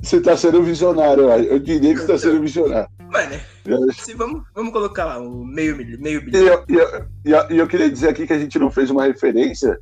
Você 0.00 0.20
tá 0.20 0.36
sendo 0.36 0.62
visionário, 0.62 1.24
eu 1.30 1.42
eu 1.44 1.58
diria 1.58 1.94
que 1.94 2.00
você 2.00 2.06
tá 2.06 2.18
sendo 2.18 2.40
visionário. 2.40 2.88
Mano, 3.10 3.40
Eu- 3.64 3.92
se 3.92 4.12
vamos, 4.14 4.42
vamos 4.54 4.72
colocar 4.72 5.04
lá 5.06 5.18
o 5.18 5.44
meio, 5.44 5.76
milho- 5.76 5.98
meio 6.00 6.20
E 6.20 6.24
bilhão. 6.24 6.44
eu, 6.46 6.64
e 6.68 6.74
eu- 6.74 7.06
eu- 7.24 7.46
e 7.50 7.58
eu 7.58 7.66
queria 7.66 7.90
dizer 7.90 8.08
aqui 8.08 8.26
que 8.26 8.32
a 8.32 8.38
gente 8.38 8.58
não 8.58 8.70
fez 8.70 8.90
uma 8.90 9.04
referência, 9.04 9.78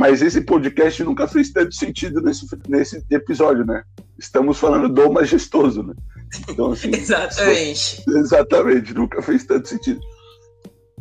mas 0.00 0.22
esse 0.22 0.40
podcast 0.40 1.04
nunca 1.04 1.28
fez 1.28 1.52
tanto 1.52 1.74
sentido 1.74 2.22
nesse, 2.22 2.46
nesse 2.66 3.04
episódio, 3.10 3.66
né? 3.66 3.82
Estamos 4.18 4.56
falando 4.56 4.88
do 4.88 5.12
majestoso, 5.12 5.82
né? 5.82 5.92
Então, 6.48 6.72
assim, 6.72 6.90
Exatamente. 6.90 8.02
exatamente, 8.08 8.94
nunca 8.94 9.20
fez 9.20 9.44
tanto 9.44 9.68
sentido. 9.68 10.00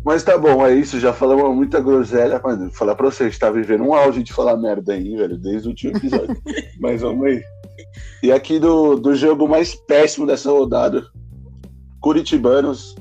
Mas 0.04 0.22
tá 0.22 0.38
bom, 0.38 0.68
é 0.68 0.76
isso, 0.76 1.00
já 1.00 1.14
falamos 1.14 1.56
muita 1.56 1.80
groselha, 1.80 2.42
mano. 2.44 2.70
Falar 2.74 2.94
pra 2.94 3.10
você, 3.10 3.24
a 3.24 3.30
gente 3.30 3.40
tá 3.40 3.50
vivendo 3.50 3.86
um 3.86 3.94
auge 3.94 4.22
de 4.22 4.34
falar 4.34 4.58
merda 4.58 4.92
aí, 4.92 5.16
velho, 5.16 5.38
desde 5.38 5.70
o 5.70 5.72
último 5.72 5.96
episódio. 5.96 6.36
Mas 6.78 7.00
vamos 7.00 7.26
aí. 7.26 7.42
E 8.22 8.34
aqui 8.34 8.60
do, 8.60 8.98
do 8.98 9.16
jogo 9.16 9.48
mais 9.48 9.76
péssimo 9.76 10.28
dessa 10.28 10.52
rodada, 10.52 11.08
Curitibanos 12.02 12.96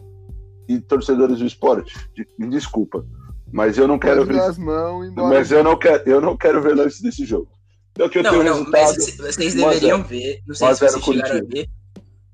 e 0.69 0.79
torcedores 0.79 1.41
do 1.41 1.47
esporte. 1.47 1.93
Me 2.39 2.49
desculpa. 2.49 3.05
Mas 3.53 3.79
eu 3.79 3.89
não 3.89 3.99
quero 3.99 4.25
ver. 4.25 4.59
mãos. 4.59 5.11
Mas 5.15 5.51
eu 5.51 5.65
não 5.65 5.77
quero, 5.79 6.03
eu 6.09 6.21
não 6.21 6.37
quero 6.37 6.61
ver 6.63 6.75
lance 6.75 7.03
desse 7.03 7.25
jogo. 7.25 7.51
Então 7.93 8.09
que 8.09 8.19
eu 8.19 8.23
Não, 8.23 8.31
tenho 8.31 8.45
não, 8.45 8.53
resultado. 8.59 8.95
mas 8.97 9.17
vocês 9.17 9.55
1 9.55 9.59
a 9.59 9.71
0. 9.71 9.71
deveriam 9.73 10.03
ver, 10.05 10.41
não 10.47 10.55
sei 10.55 10.67
1 10.67 10.71
a 10.71 10.75
se 10.75 10.81
0 10.81 10.93
vocês 10.93 11.05
chegaram 11.05 11.37
a 11.39 11.49
ver, 11.49 11.69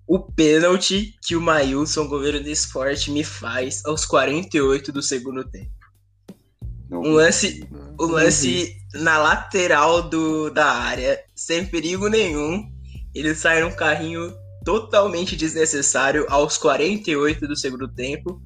o 0.06 0.18
pênalti 0.18 1.14
que 1.26 1.34
o 1.36 1.40
Maílson, 1.40 2.06
goleiro 2.08 2.42
do 2.42 2.48
esporte, 2.50 3.10
me 3.10 3.24
faz 3.24 3.82
aos 3.86 4.04
48 4.04 4.92
do 4.92 5.00
segundo 5.02 5.42
tempo. 5.44 5.70
Não, 6.90 7.00
Um 7.00 7.12
lance, 7.12 7.66
um 7.98 8.04
lance 8.06 8.76
na 8.94 9.16
lateral 9.18 10.02
do, 10.02 10.50
da 10.50 10.66
área, 10.66 11.18
sem 11.34 11.64
perigo 11.64 12.08
nenhum. 12.08 12.70
Ele 13.14 13.34
sai 13.34 13.62
num 13.62 13.70
carrinho 13.70 14.34
totalmente 14.64 15.36
desnecessário 15.36 16.26
aos 16.28 16.58
48 16.58 17.46
do 17.46 17.56
segundo 17.56 17.88
tempo 17.88 18.42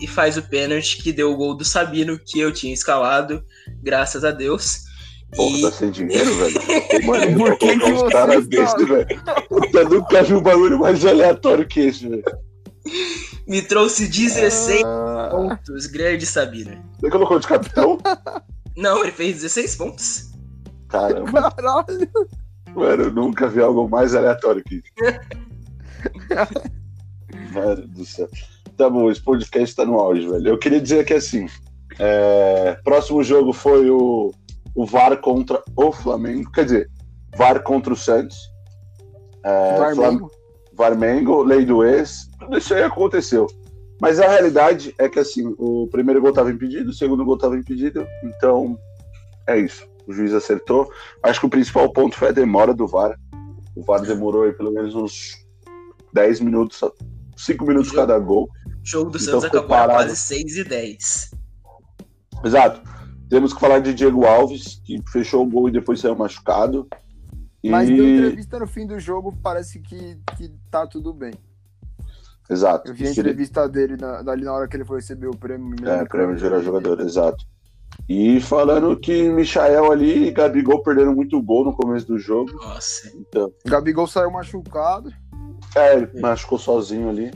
e 0.00 0.06
faz 0.06 0.36
o 0.36 0.42
pênalti 0.42 1.02
que 1.02 1.12
deu 1.12 1.32
o 1.32 1.36
gol 1.36 1.54
do 1.56 1.64
Sabino, 1.64 2.18
que 2.18 2.38
eu 2.38 2.52
tinha 2.52 2.72
escalado, 2.72 3.42
graças 3.82 4.24
a 4.24 4.30
Deus. 4.30 4.86
Porra, 5.34 5.58
E 5.58 5.62
tá 5.62 5.72
sem 5.72 5.90
dinheiro, 5.90 6.34
velho. 6.36 6.60
Tem 6.88 7.06
Mano, 7.06 7.36
por 7.38 7.46
pra 7.48 7.56
que 7.56 7.66
colocar 7.78 7.84
que 7.86 7.92
uns 7.92 8.00
você 8.00 8.12
caras 8.12 8.46
desses, 8.46 8.88
velho. 8.88 9.06
Puta, 9.48 9.84
nunca 9.84 10.22
vi 10.22 10.34
um 10.34 10.40
bagulho 10.42 10.78
mais 10.78 11.04
aleatório 11.04 11.66
que 11.66 11.80
esse, 11.80 12.08
velho. 12.08 12.24
me 13.46 13.60
trouxe 13.60 14.06
16 14.08 14.82
Ah, 14.84 15.28
pontos, 15.30 15.86
grande 15.86 16.24
Sabino. 16.24 16.82
Você 16.98 17.10
colocou 17.10 17.38
de 17.38 17.46
capitão? 17.46 17.98
Não, 18.76 19.02
ele 19.02 19.12
fez 19.12 19.34
16 19.42 19.76
pontos. 19.76 20.22
Caramba, 20.88 21.50
caralho. 21.52 22.10
mano, 22.74 23.02
eu 23.02 23.12
nunca 23.12 23.48
vi 23.48 23.60
algo 23.60 23.86
mais 23.86 24.14
aleatório 24.14 24.62
que 24.64 24.76
isso. 24.76 24.84
Mano 27.52 27.86
do 27.88 28.04
céu. 28.06 28.28
Tá 28.78 28.88
bom, 28.88 29.10
esse 29.10 29.20
podcast 29.20 29.74
tá 29.74 29.84
no 29.84 29.98
auge, 29.98 30.28
velho. 30.28 30.48
Eu 30.50 30.56
queria 30.56 30.80
dizer 30.80 31.04
que 31.04 31.12
assim, 31.12 31.46
é, 31.98 32.78
próximo 32.84 33.24
jogo 33.24 33.52
foi 33.52 33.90
o, 33.90 34.32
o 34.72 34.86
VAR 34.86 35.16
contra 35.16 35.60
o 35.74 35.90
Flamengo. 35.90 36.48
Quer 36.52 36.64
dizer, 36.64 36.90
VAR 37.36 37.60
contra 37.64 37.92
o 37.92 37.96
Santos. 37.96 38.38
É, 39.44 39.94
Flamengo. 39.94 40.30
Varmengo, 40.74 41.42
lei 41.42 41.64
do 41.64 41.84
ex, 41.84 42.30
tudo 42.38 42.56
isso 42.56 42.72
aí 42.72 42.84
aconteceu. 42.84 43.48
Mas 44.00 44.20
a 44.20 44.28
realidade 44.28 44.94
é 44.96 45.08
que 45.08 45.18
assim, 45.18 45.52
o 45.58 45.88
primeiro 45.90 46.20
gol 46.20 46.30
estava 46.30 46.52
impedido, 46.52 46.90
o 46.90 46.94
segundo 46.94 47.24
gol 47.24 47.34
estava 47.34 47.58
impedido, 47.58 48.06
então 48.22 48.78
é 49.48 49.58
isso. 49.58 49.84
O 50.06 50.12
juiz 50.12 50.32
acertou. 50.32 50.88
Acho 51.20 51.40
que 51.40 51.46
o 51.46 51.50
principal 51.50 51.92
ponto 51.92 52.14
foi 52.14 52.28
a 52.28 52.32
demora 52.32 52.72
do 52.72 52.86
VAR. 52.86 53.18
O 53.74 53.82
VAR 53.82 54.02
demorou 54.02 54.44
aí 54.44 54.52
pelo 54.52 54.70
menos 54.70 54.94
uns 54.94 55.32
10 56.12 56.40
minutos, 56.40 56.80
5 57.38 57.64
minutos 57.64 57.88
Jogo. 57.88 58.00
cada 58.00 58.18
gol. 58.18 58.48
O 58.66 58.86
jogo 58.86 59.10
do 59.10 59.18
Então 59.18 59.40
Santos 59.40 59.44
acabou 59.44 59.68
parado. 59.68 60.04
quase 60.04 60.16
6 60.16 60.56
e 60.56 60.64
10. 60.64 61.30
Exato. 62.44 62.82
Temos 63.28 63.52
que 63.52 63.60
falar 63.60 63.80
de 63.80 63.94
Diego 63.94 64.24
Alves, 64.24 64.80
que 64.84 65.00
fechou 65.10 65.44
o 65.44 65.48
gol 65.48 65.68
e 65.68 65.72
depois 65.72 66.00
saiu 66.00 66.16
machucado. 66.16 66.88
E... 67.62 67.70
Mas 67.70 67.88
deu 67.88 68.08
entrevista 68.08 68.58
no 68.58 68.66
fim 68.66 68.86
do 68.86 68.98
jogo, 68.98 69.36
parece 69.42 69.80
que, 69.80 70.18
que 70.36 70.50
tá 70.70 70.86
tudo 70.86 71.12
bem. 71.12 71.32
Exato. 72.48 72.90
Eu 72.90 72.94
vi 72.94 73.06
a 73.06 73.10
entrevista 73.10 73.68
dele 73.68 73.96
na, 73.96 74.20
ali 74.30 74.44
na 74.44 74.52
hora 74.52 74.66
que 74.66 74.76
ele 74.76 74.84
foi 74.84 74.96
receber 74.96 75.26
o 75.26 75.36
prêmio. 75.36 75.76
É, 75.86 76.04
prêmio 76.06 76.34
de 76.34 76.42
melhor 76.42 76.62
jogador, 76.62 77.00
exato. 77.00 77.44
E 78.08 78.40
falando 78.40 78.98
que 78.98 79.28
Michael 79.28 79.92
ali 79.92 80.28
e 80.28 80.30
Gabigol 80.30 80.82
perderam 80.82 81.14
muito 81.14 81.40
gol 81.42 81.64
no 81.64 81.74
começo 81.74 82.06
do 82.06 82.18
jogo. 82.18 82.50
Nossa. 82.54 83.12
Então, 83.14 83.52
Gabigol 83.66 84.06
saiu 84.06 84.30
machucado. 84.30 85.12
É, 85.74 85.94
ele 85.96 86.20
machucou 86.20 86.58
sozinho 86.58 87.08
ali. 87.08 87.30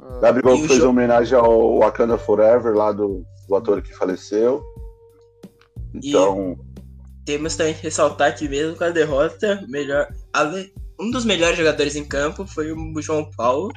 Ah, 0.00 0.18
Gabigol 0.20 0.56
E 0.56 0.64
o 0.64 0.68
fez 0.68 0.80
jo- 0.80 0.88
homenagem 0.88 1.38
ao 1.38 1.78
Wakanda 1.78 2.18
Forever, 2.18 2.74
lá 2.74 2.92
do, 2.92 3.24
do 3.48 3.54
ator 3.54 3.80
que 3.82 3.94
faleceu. 3.94 4.62
Então, 5.94 6.56
Temos 7.24 7.54
também 7.54 7.74
que 7.74 7.82
ressaltar 7.82 8.36
que 8.36 8.48
mesmo 8.48 8.76
com 8.76 8.84
a 8.84 8.90
derrota, 8.90 9.64
melhor, 9.68 10.08
um 10.98 11.10
dos 11.10 11.24
melhores 11.24 11.56
jogadores 11.56 11.94
em 11.94 12.04
campo 12.04 12.46
foi 12.46 12.72
o 12.72 13.00
João 13.00 13.30
Paulo, 13.36 13.70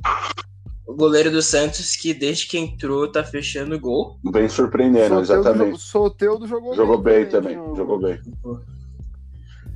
o 0.88 0.96
goleiro 0.96 1.30
do 1.30 1.42
Santos, 1.42 1.96
que 1.96 2.14
desde 2.14 2.48
que 2.48 2.58
entrou 2.58 3.12
tá 3.12 3.24
fechando 3.24 3.76
o 3.76 3.80
gol. 3.80 4.18
bem 4.32 4.48
surpreendendo, 4.50 5.08
Soteudo 5.24 5.26
jogou- 5.28 5.42
exatamente. 5.52 5.80
Soteudo 5.82 6.48
jogou, 6.48 6.74
Jogou 6.76 6.98
bem 6.98 7.28
também, 7.28 7.56
novo. 7.56 7.76
jogou 7.76 8.00
bem. 8.00 8.20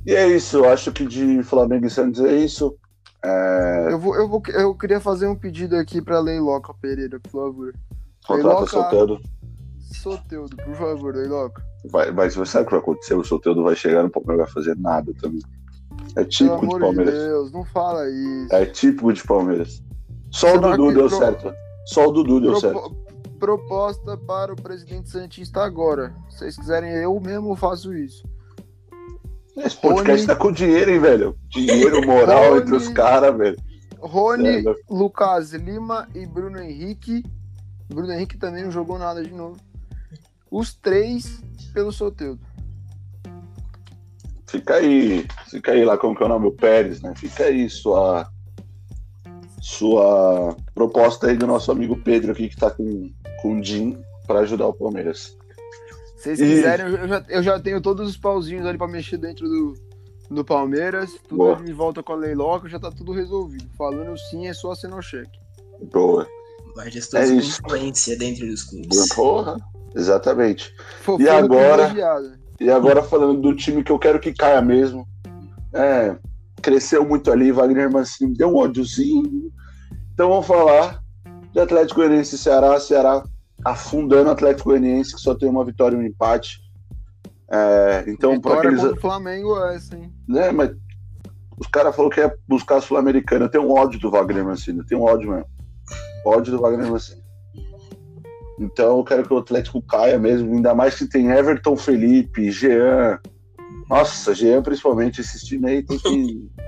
E 0.06 0.14
é 0.14 0.26
isso, 0.28 0.64
acho 0.64 0.90
que 0.92 1.04
de 1.04 1.42
Flamengo 1.42 1.86
e 1.86 1.90
Santos 1.90 2.20
é 2.22 2.34
isso. 2.36 2.76
É, 3.22 3.88
Eu, 3.92 3.98
vou, 3.98 4.14
eu, 4.16 4.28
vou, 4.28 4.42
eu 4.48 4.74
queria 4.74 5.00
fazer 5.00 5.26
um 5.26 5.34
pedido 5.36 5.76
aqui 5.76 6.00
pra 6.00 6.20
Leiloca 6.20 6.72
Pereira, 6.74 7.20
por 7.20 7.30
favor. 7.30 7.74
contrata 8.26 8.48
Leiloca- 8.48 8.66
Soteldo. 8.70 9.20
Soteudo, 9.92 10.56
por 10.56 10.74
favor, 10.76 11.14
Leiloca. 11.14 11.62
Vai, 11.90 12.10
mas 12.12 12.34
você 12.34 12.50
sabe 12.52 12.62
o 12.64 12.66
que 12.66 12.70
vai 12.72 12.80
acontecer? 12.80 13.14
O 13.14 13.24
Soteldo 13.24 13.62
vai 13.64 13.74
chegar 13.74 14.02
no 14.02 14.10
Palmeiras 14.10 14.46
vai 14.46 14.54
fazer 14.54 14.76
nada 14.78 15.12
também. 15.20 15.42
É 16.16 16.24
típico 16.24 16.60
de 16.60 16.64
amor 16.66 16.78
de 16.78 16.84
Palmeiras. 16.86 17.14
Deus, 17.14 17.52
não 17.52 17.64
fala 17.64 18.08
isso. 18.08 18.54
É 18.54 18.66
típico 18.66 19.12
de 19.12 19.22
Palmeiras. 19.24 19.82
Só 20.30 20.46
o 20.48 20.50
Será 20.52 20.76
Dudu 20.76 20.88
que 20.88 20.94
deu 20.94 21.08
pro- 21.08 21.18
certo. 21.18 21.52
Só 21.86 22.06
o 22.08 22.12
Dudu 22.12 22.40
deu 22.40 22.52
Propo- 22.52 22.60
certo. 22.60 22.96
Proposta 23.38 24.16
para 24.18 24.52
o 24.52 24.56
presidente 24.56 25.08
Santista 25.10 25.62
agora. 25.62 26.14
Se 26.28 26.38
vocês 26.38 26.56
quiserem, 26.56 26.90
eu 26.92 27.18
mesmo 27.20 27.56
faço 27.56 27.92
isso. 27.94 28.22
Esse 29.56 29.76
podcast 29.76 30.10
Rony- 30.10 30.26
tá 30.26 30.36
com 30.36 30.52
dinheiro, 30.52 30.90
hein, 30.90 31.00
velho? 31.00 31.38
Dinheiro, 31.48 32.06
moral 32.06 32.50
Rony- 32.50 32.60
entre 32.62 32.74
os 32.76 32.88
caras, 32.88 33.36
velho. 33.36 33.58
Rony, 33.98 34.48
É? 34.66 34.74
Lucas 34.88 35.52
Lima 35.52 36.08
e 36.14 36.24
Bruno 36.26 36.58
Henrique. 36.60 37.22
Bruno 37.88 38.12
Henrique 38.12 38.38
também 38.38 38.64
não 38.64 38.70
jogou 38.70 38.98
nada 38.98 39.22
de 39.22 39.32
novo. 39.32 39.56
Os 40.50 40.72
três 40.74 41.42
pelo 41.74 41.92
Soteudo. 41.92 42.40
Fica 44.46 44.74
aí. 44.76 45.26
Fica 45.48 45.72
aí 45.72 45.84
lá, 45.84 45.96
como 45.98 46.16
que 46.16 46.22
é 46.22 46.26
o 46.26 46.28
nome? 46.28 46.46
O 46.46 46.52
Pérez, 46.52 47.00
né? 47.02 47.12
Fica 47.16 47.44
aí 47.44 47.68
sua. 47.68 48.28
Sua 49.60 50.56
proposta 50.74 51.26
aí 51.26 51.36
do 51.36 51.46
nosso 51.46 51.70
amigo 51.70 51.94
Pedro 51.96 52.32
aqui, 52.32 52.48
que 52.48 52.56
tá 52.56 52.70
com 52.70 53.10
com 53.42 53.58
o 53.58 53.62
Jim 53.64 54.02
para 54.26 54.40
ajudar 54.40 54.66
o 54.66 54.72
Palmeiras. 54.72 55.36
Se 56.20 56.36
vocês 56.36 56.40
E- 56.40 56.54
quiserem, 56.56 56.86
eu 56.86 57.08
já, 57.08 57.24
eu 57.28 57.42
já 57.42 57.58
tenho 57.60 57.80
todos 57.80 58.08
os 58.08 58.16
pauzinhos 58.16 58.66
ali 58.66 58.76
pra 58.76 58.86
mexer 58.86 59.16
dentro 59.16 59.48
do, 59.48 59.74
do 60.30 60.44
Palmeiras. 60.44 61.10
Tudo 61.28 61.38
Boa. 61.38 61.56
ali 61.56 61.64
de 61.64 61.72
volta 61.72 62.02
com 62.02 62.12
a 62.12 62.16
Leiloca, 62.16 62.68
já 62.68 62.78
tá 62.78 62.90
tudo 62.90 63.12
resolvido. 63.12 63.68
Falando 63.76 64.16
sim, 64.18 64.46
é 64.46 64.52
só 64.52 64.72
assinar 64.72 64.98
o 64.98 65.02
cheque. 65.02 65.38
Boa. 65.92 66.26
Majestoso 66.76 67.22
É 67.24 67.26
com 67.26 67.34
isso. 67.34 67.60
influência 67.66 68.18
dentro 68.18 68.46
dos 68.46 68.62
clubes. 68.64 69.08
Porra, 69.14 69.56
exatamente. 69.96 70.72
Fofinho 71.02 71.32
agora? 71.32 71.90
E 72.60 72.70
agora 72.70 73.02
falando 73.02 73.40
do 73.40 73.56
time 73.56 73.82
que 73.82 73.90
eu 73.90 73.98
quero 73.98 74.20
que 74.20 74.34
caia 74.34 74.60
mesmo. 74.60 75.08
É, 75.72 76.16
cresceu 76.60 77.02
muito 77.08 77.32
ali, 77.32 77.50
Wagner 77.50 77.90
Mancini 77.90 78.34
deu 78.36 78.48
um 78.50 78.56
ódiozinho. 78.56 79.50
Então 80.12 80.28
vamos 80.28 80.46
falar 80.46 81.02
de 81.52 81.58
Atlético 81.58 82.00
Goianiense 82.00 82.34
e 82.34 82.38
Ceará. 82.38 82.78
Ceará 82.78 83.24
afundando 83.64 84.28
o 84.28 84.32
Atlético 84.32 84.70
Goianiense, 84.70 85.14
que 85.14 85.20
só 85.20 85.34
tem 85.34 85.48
uma 85.48 85.64
vitória 85.64 85.96
e 85.96 85.98
um 85.98 86.02
empate. 86.02 86.60
É, 87.50 88.04
então, 88.06 88.40
para 88.40 88.58
aqueles. 88.58 88.82
o 88.82 88.96
Flamengo 88.96 89.58
é 89.64 89.74
essa, 89.74 89.96
hein? 89.96 90.12
Né, 90.28 90.50
mas 90.52 90.70
os 91.58 91.66
caras 91.66 91.94
falaram 91.94 92.14
que 92.14 92.20
ia 92.20 92.34
buscar 92.48 92.76
a 92.76 92.80
Sul-Americana. 92.80 93.46
Eu 93.46 93.50
tenho 93.50 93.64
um 93.64 93.72
ódio 93.72 94.00
do 94.00 94.10
Wagner 94.10 94.44
Mancini, 94.44 94.78
eu 94.78 94.86
tenho 94.86 95.02
um 95.02 95.04
ódio 95.04 95.30
mesmo. 95.30 95.46
Ódio 96.24 96.52
do 96.52 96.62
Wagner 96.62 96.90
Mancini. 96.90 97.20
Então 98.58 98.98
eu 98.98 99.04
quero 99.04 99.26
que 99.26 99.32
o 99.32 99.38
Atlético 99.38 99.82
caia 99.82 100.18
mesmo, 100.18 100.54
ainda 100.54 100.74
mais 100.74 100.96
que 100.96 101.06
tem 101.06 101.30
Everton 101.30 101.76
Felipe, 101.76 102.50
Jean. 102.50 103.18
Nossa, 103.88 104.34
Jean 104.34 104.62
principalmente, 104.62 105.20
esses 105.20 105.42
times 105.42 105.70
aí 105.70 105.82
tem 105.82 105.98
que. 105.98 106.50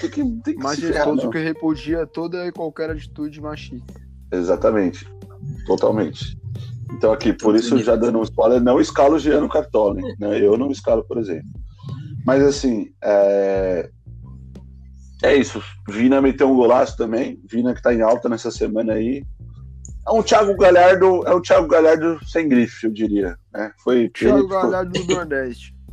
Tem 0.00 0.10
que, 0.10 0.24
tem 0.24 0.56
que 0.56 0.60
ferrar, 0.60 0.62
Majestoso 0.62 1.24
não. 1.24 1.30
que 1.30 1.38
repudia 1.38 2.04
toda 2.04 2.44
e 2.46 2.50
qualquer 2.50 2.90
atitude 2.90 3.40
machista. 3.40 3.94
Exatamente. 4.32 5.06
Totalmente. 5.66 6.36
Então 6.92 7.12
aqui, 7.12 7.32
por 7.32 7.56
isso 7.56 7.78
já 7.78 7.96
dando 7.96 8.18
um 8.18 8.22
spoiler, 8.22 8.60
não 8.62 8.80
escalo 8.80 9.16
o 9.16 9.18
Jean 9.18 9.40
no 9.40 9.48
Cartola, 9.48 9.94
né? 10.18 10.40
Eu 10.40 10.56
não 10.56 10.70
escalo, 10.70 11.04
por 11.04 11.18
exemplo. 11.18 11.48
Mas 12.26 12.42
assim, 12.42 12.88
é... 13.02 13.88
é 15.22 15.34
isso. 15.34 15.62
Vina 15.88 16.20
meteu 16.22 16.50
um 16.50 16.56
golaço 16.56 16.96
também. 16.96 17.40
Vina 17.50 17.74
que 17.74 17.82
tá 17.82 17.92
em 17.92 18.02
alta 18.02 18.28
nessa 18.28 18.50
semana 18.50 18.94
aí. 18.94 19.24
É 20.06 20.10
um 20.12 20.22
Thiago 20.22 20.54
Galhardo, 20.56 21.26
é 21.26 21.34
um 21.34 21.40
Thiago 21.40 21.66
Galhardo 21.66 22.18
sem 22.26 22.46
grife, 22.48 22.86
eu 22.86 22.92
diria. 22.92 23.36
Né? 23.52 23.72
Foi 23.82 24.08
Thiago 24.10 24.46
Galhardo 24.46 24.92
do 24.92 25.14
Nordeste. 25.14 25.72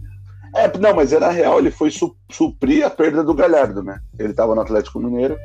É, 0.54 0.78
não, 0.80 0.94
mas 0.94 1.14
era 1.14 1.30
real, 1.30 1.60
ele 1.60 1.72
foi 1.72 1.90
su- 1.90 2.14
suprir 2.30 2.86
a 2.86 2.90
perda 2.90 3.24
do 3.24 3.34
Galhardo, 3.34 3.82
né? 3.82 4.02
Ele 4.20 4.34
tava 4.34 4.54
no 4.54 4.60
Atlético 4.60 5.00
Mineiro, 5.00 5.38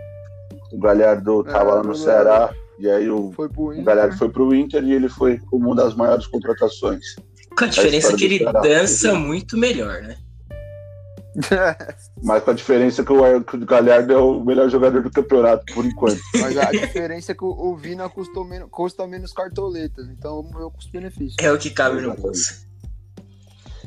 o 0.72 0.78
Galhardo 0.80 1.44
tava 1.44 1.70
É, 1.70 1.74
lá 1.74 1.82
no 1.84 1.94
Ceará, 1.94 2.52
e 2.78 2.88
aí 2.90 3.08
o, 3.10 3.32
Foi 3.32 3.48
pro 3.48 3.62
o 3.64 3.72
Inter. 3.72 3.84
Galhardo 3.84 4.16
foi 4.18 4.28
pro 4.28 4.54
Inter 4.54 4.82
e 4.84 4.92
ele 4.92 5.08
foi 5.08 5.38
como 5.38 5.66
uma 5.66 5.76
das 5.76 5.94
maiores 5.94 6.26
contratações. 6.26 7.04
Com 7.56 7.64
a 7.64 7.68
diferença 7.68 7.96
história 8.08 8.16
que 8.18 8.24
ele 8.24 8.38
Ceará. 8.38 8.60
dança 8.60 9.14
muito 9.14 9.56
melhor, 9.56 10.02
né? 10.02 10.16
Mas 12.22 12.42
com 12.42 12.50
a 12.50 12.54
diferença 12.54 13.04
que 13.04 13.12
o, 13.12 13.44
que 13.44 13.56
o 13.56 13.66
Galhardo 13.66 14.12
é 14.12 14.16
o 14.16 14.42
melhor 14.44 14.68
jogador 14.70 15.02
do 15.02 15.10
campeonato, 15.10 15.64
por 15.74 15.84
enquanto. 15.84 16.18
Mas 16.40 16.56
a 16.56 16.70
diferença 16.70 17.32
é 17.32 17.34
que 17.34 17.44
o- 17.44 17.48
o 17.72 17.76
Vina 17.76 18.08
custou 18.08 18.44
menos, 18.44 18.68
custa 18.70 19.06
menos 19.06 19.32
cartoletas. 19.32 20.08
Então 20.08 20.36
vamos 20.42 20.56
ver 20.56 20.64
o 20.64 20.70
custo-benefício. 20.70 21.36
É 21.40 21.52
o 21.52 21.58
que 21.58 21.70
cabe 21.70 22.00
no 22.00 22.14
bolso. 22.14 22.64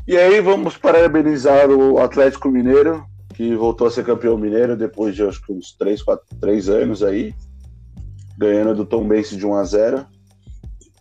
E 0.07 0.15
aí 0.17 0.39
vamos 0.41 0.77
parabenizar 0.77 1.69
o 1.69 1.97
Atlético 1.99 2.49
Mineiro, 2.49 3.03
que 3.33 3.55
voltou 3.55 3.87
a 3.87 3.91
ser 3.91 4.05
campeão 4.05 4.37
mineiro 4.37 4.75
depois 4.75 5.15
de 5.15 5.23
acho 5.23 5.41
que 5.43 5.51
uns 5.53 5.71
3, 5.77 6.01
4, 6.03 6.25
3 6.39 6.69
anos 6.69 7.03
aí, 7.03 7.33
ganhando 8.39 8.73
do 8.73 8.85
Tom 8.85 9.05
Bense 9.07 9.35
de 9.35 9.45
1 9.45 9.53
a 9.55 9.63
0 9.65 9.97
Não 9.97 10.05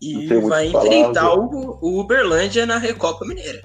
E 0.02 0.26
vai 0.40 0.66
que 0.66 0.72
falar, 0.72 0.86
enfrentar 0.86 1.34
o, 1.34 1.78
o 1.80 2.00
Uberlândia 2.00 2.66
na 2.66 2.78
Recopa 2.78 3.24
Mineira. 3.24 3.62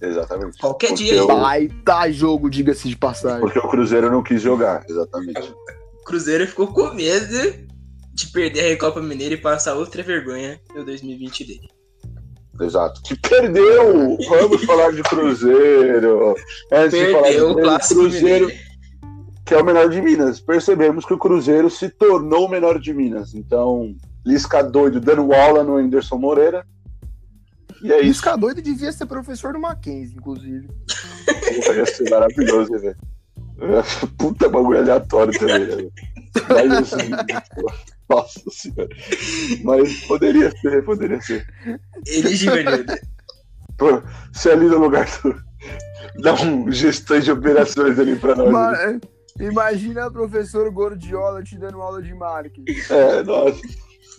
Exatamente. 0.00 0.58
Qualquer 0.58 0.88
Porque 0.90 1.02
dia 1.04 1.14
aí. 1.14 1.20
o- 1.20 1.26
Baita 1.26 2.10
jogo, 2.12 2.48
diga-se 2.48 2.88
de 2.88 2.96
passagem. 2.96 3.40
Porque 3.40 3.58
o 3.58 3.68
Cruzeiro 3.68 4.10
não 4.10 4.22
quis 4.22 4.40
jogar, 4.40 4.84
exatamente. 4.88 5.40
O 6.00 6.04
Cruzeiro 6.04 6.46
ficou 6.46 6.68
com 6.68 6.94
medo 6.94 7.66
de 8.14 8.26
perder 8.28 8.60
a 8.60 8.68
Recopa 8.68 9.02
Mineira 9.02 9.34
e 9.34 9.38
passar 9.38 9.74
outra 9.74 10.02
vergonha 10.04 10.60
no 10.74 10.84
2020 10.84 11.44
dele. 11.44 11.68
Exato. 12.60 13.00
Que 13.02 13.16
perdeu! 13.16 14.16
Vamos 14.30 14.64
falar 14.64 14.92
de 14.92 15.02
Cruzeiro. 15.02 16.34
Antes 16.72 16.90
de 16.98 17.12
falar 17.12 17.28
de 17.28 17.34
Perdeu 17.34 17.50
o 17.50 17.54
Cruzeiro, 17.54 17.62
clássico 17.62 18.00
Cruzeiro, 18.00 18.46
mineiro. 18.46 18.67
Que 19.48 19.54
é 19.54 19.58
o 19.58 19.64
menor 19.64 19.88
de 19.88 20.02
Minas. 20.02 20.40
Percebemos 20.40 21.06
que 21.06 21.14
o 21.14 21.18
Cruzeiro 21.18 21.70
se 21.70 21.88
tornou 21.88 22.44
o 22.44 22.50
menor 22.50 22.78
de 22.78 22.92
Minas. 22.92 23.34
Então, 23.34 23.96
Lisca 24.24 24.62
doido 24.62 25.00
dando 25.00 25.32
aula 25.32 25.64
no 25.64 25.78
Anderson 25.78 26.18
Moreira. 26.18 26.66
E 27.82 27.90
é 27.90 28.00
isso. 28.00 28.10
Isca 28.10 28.36
doido 28.36 28.60
devia 28.60 28.92
ser 28.92 29.06
professor 29.06 29.54
do 29.54 29.58
Mackenzie, 29.58 30.18
inclusive. 30.18 30.68
Porra, 30.68 31.76
ia 31.76 31.86
ser 31.86 32.10
maravilhoso, 32.10 32.70
né, 32.72 32.78
velho? 32.78 32.96
Puta 34.18 34.50
bagulho 34.50 34.80
aleatório 34.80 35.38
também, 35.38 35.60
né, 35.60 35.76
velho? 35.76 35.92
Mas 36.50 36.92
assim, 36.92 37.10
nossa 38.06 38.50
senhora. 38.50 38.88
Mas 39.64 40.06
poderia 40.06 40.50
ser, 40.60 40.84
poderia 40.84 41.20
ser. 41.22 41.46
Ele 42.06 42.36
Givanildo. 42.36 42.92
Pô, 43.78 44.02
se 44.30 44.50
ali 44.50 44.66
no 44.66 44.76
lugar 44.76 45.08
do. 45.22 45.34
Dá 46.20 46.34
um 46.34 46.70
gestão 46.70 47.18
de 47.18 47.32
operações 47.32 47.98
ali 47.98 48.14
pra 48.14 48.34
nós. 48.34 48.52
né? 48.52 49.00
Ma- 49.38 49.44
Imagina 49.44 50.06
a 50.06 50.10
professor 50.10 50.70
Gordiola 50.70 51.42
te 51.42 51.56
dando 51.58 51.80
aula 51.80 52.02
de 52.02 52.12
marketing. 52.14 52.64
É, 52.90 53.22
nossa. 53.22 53.60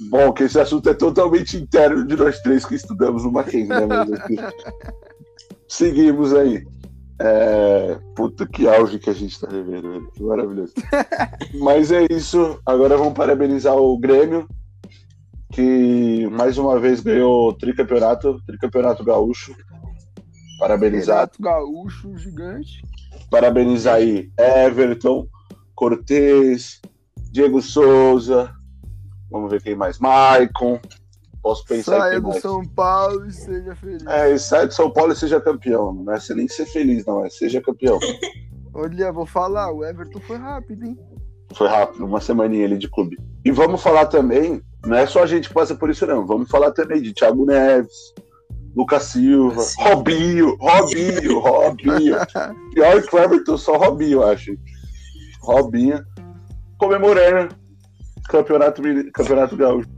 Bom, 0.09 0.31
que 0.31 0.43
esse 0.43 0.59
assunto 0.59 0.89
é 0.89 0.93
totalmente 0.93 1.57
interno 1.57 2.05
de 2.07 2.15
nós 2.15 2.39
três 2.39 2.65
que 2.65 2.75
estudamos 2.75 3.23
no 3.25 3.31
Mackenzie, 3.31 3.67
né? 3.67 4.51
Seguimos 5.67 6.33
aí. 6.33 6.65
É, 7.21 7.99
Puta 8.15 8.47
que 8.47 8.65
auge 8.67 8.97
que 8.97 9.09
a 9.09 9.13
gente 9.13 9.39
tá 9.39 9.47
vivendo, 9.47 9.91
velho. 9.91 10.11
Que 10.13 10.23
maravilhoso. 10.23 10.73
Mas 11.59 11.91
é 11.91 12.05
isso. 12.09 12.59
Agora 12.65 12.95
vamos 12.97 13.13
parabenizar 13.13 13.75
o 13.75 13.97
Grêmio, 13.99 14.47
que 15.51 16.25
mais 16.31 16.57
uma 16.57 16.79
vez 16.79 17.01
ganhou 17.01 17.49
o 17.49 17.53
tricampeonato, 17.53 18.41
tricampeonato 18.47 19.03
gaúcho. 19.03 19.53
Parabenizar. 20.59 21.17
Renato 21.17 21.41
Gaúcho, 21.41 22.17
gigante. 22.17 22.83
Parabenizar 23.31 23.95
aí 23.95 24.29
Everton, 24.37 25.27
Cortez, 25.73 26.81
Diego 27.31 27.61
Souza. 27.61 28.53
Vamos 29.31 29.49
ver 29.49 29.61
quem 29.61 29.75
mais. 29.75 29.97
Maicon. 29.99 30.79
Posso 31.41 31.63
pensar 31.65 31.95
em 31.95 31.99
Saia 31.99 32.21
do 32.21 32.27
mais. 32.27 32.41
São 32.41 32.61
Paulo 32.65 33.25
e 33.25 33.31
seja 33.31 33.75
feliz. 33.75 34.05
É, 34.05 34.33
e 34.33 34.37
sai 34.37 34.67
de 34.67 34.73
São 34.73 34.91
Paulo 34.91 35.13
e 35.13 35.15
seja 35.15 35.39
campeão. 35.39 35.93
Não 35.93 36.13
é 36.13 36.19
nem 36.35 36.47
ser 36.47 36.65
feliz, 36.65 37.05
não. 37.05 37.25
É 37.25 37.29
seja 37.29 37.61
campeão. 37.61 37.97
Olha, 38.73 39.11
vou 39.11 39.25
falar, 39.25 39.71
o 39.71 39.83
Everton 39.83 40.19
foi 40.19 40.37
rápido, 40.37 40.85
hein? 40.85 40.97
Foi 41.53 41.67
rápido, 41.67 42.05
uma 42.05 42.21
semaninha 42.21 42.65
ali 42.65 42.77
de 42.77 42.87
clube. 42.87 43.17
E 43.43 43.51
vamos 43.51 43.81
falar 43.81 44.05
também, 44.05 44.61
não 44.85 44.95
é 44.95 45.07
só 45.07 45.23
a 45.23 45.25
gente 45.25 45.47
que 45.47 45.53
passa 45.53 45.73
por 45.73 45.89
isso, 45.89 46.05
não. 46.05 46.25
Vamos 46.25 46.49
falar 46.49 46.71
também 46.71 47.01
de 47.01 47.11
Thiago 47.11 47.45
Neves, 47.45 48.13
Lucas 48.79 49.03
Silva, 49.03 49.61
Sim. 49.61 49.83
Robinho, 49.83 50.55
Robinho, 50.55 51.39
Robinho. 51.43 52.15
Pior 52.73 53.01
que 53.01 53.13
o 53.13 53.19
Everton, 53.19 53.57
só 53.57 53.75
Robinho, 53.75 54.21
eu 54.21 54.27
acho. 54.27 54.57
Robinho 55.41 56.01
comemorando 56.77 57.53
campeonato, 58.29 58.81
campeonato 59.13 59.57
Gaúcho. 59.57 59.89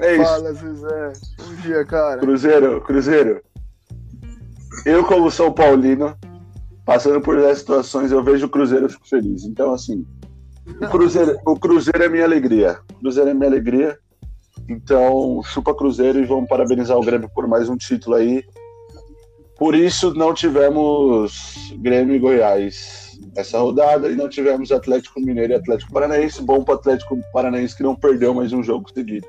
É 0.00 0.16
isso. 0.16 0.24
Fala, 0.24 0.52
Zezé. 0.52 1.12
Bom 1.38 1.54
dia, 1.62 1.84
cara. 1.84 2.18
Cruzeiro, 2.18 2.80
Cruzeiro. 2.80 3.40
Eu, 4.84 5.04
como 5.04 5.30
São 5.30 5.52
Paulino, 5.52 6.16
passando 6.84 7.20
por 7.20 7.38
essas 7.38 7.58
situações, 7.58 8.10
eu 8.10 8.22
vejo 8.24 8.46
o 8.46 8.50
Cruzeiro 8.50 8.86
e 8.86 8.88
fico 8.88 9.08
feliz. 9.08 9.44
Então, 9.44 9.72
assim, 9.72 10.04
o 10.66 10.88
Cruzeiro, 10.88 11.38
o 11.46 11.56
Cruzeiro 11.56 12.02
é 12.02 12.08
minha 12.08 12.24
alegria. 12.24 12.80
O 12.94 13.00
Cruzeiro 13.00 13.30
é 13.30 13.34
minha 13.34 13.48
alegria. 13.48 13.96
Então, 14.68 15.40
chupa 15.44 15.74
Cruzeiro 15.74 16.18
e 16.18 16.26
vamos 16.26 16.48
parabenizar 16.48 16.96
o 16.96 17.04
Grêmio 17.04 17.30
por 17.34 17.46
mais 17.46 17.68
um 17.68 17.76
título 17.76 18.16
aí. 18.16 18.44
Por 19.56 19.74
isso, 19.74 20.14
não 20.14 20.34
tivemos 20.34 21.72
Grêmio 21.78 22.14
e 22.14 22.18
Goiás 22.18 23.18
nessa 23.34 23.58
rodada 23.58 24.08
e 24.08 24.14
não 24.14 24.28
tivemos 24.28 24.70
Atlético 24.70 25.20
Mineiro 25.20 25.52
e 25.52 25.56
Atlético 25.56 25.92
Paranaense. 25.92 26.42
Bom 26.42 26.62
para 26.62 26.74
Atlético 26.74 27.18
Paranaense 27.32 27.76
que 27.76 27.82
não 27.82 27.96
perdeu 27.96 28.34
mais 28.34 28.52
um 28.52 28.62
jogo 28.62 28.88
seguido. 28.92 29.26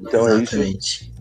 Então 0.00 0.28
é 0.28 0.42
isso. 0.42 1.11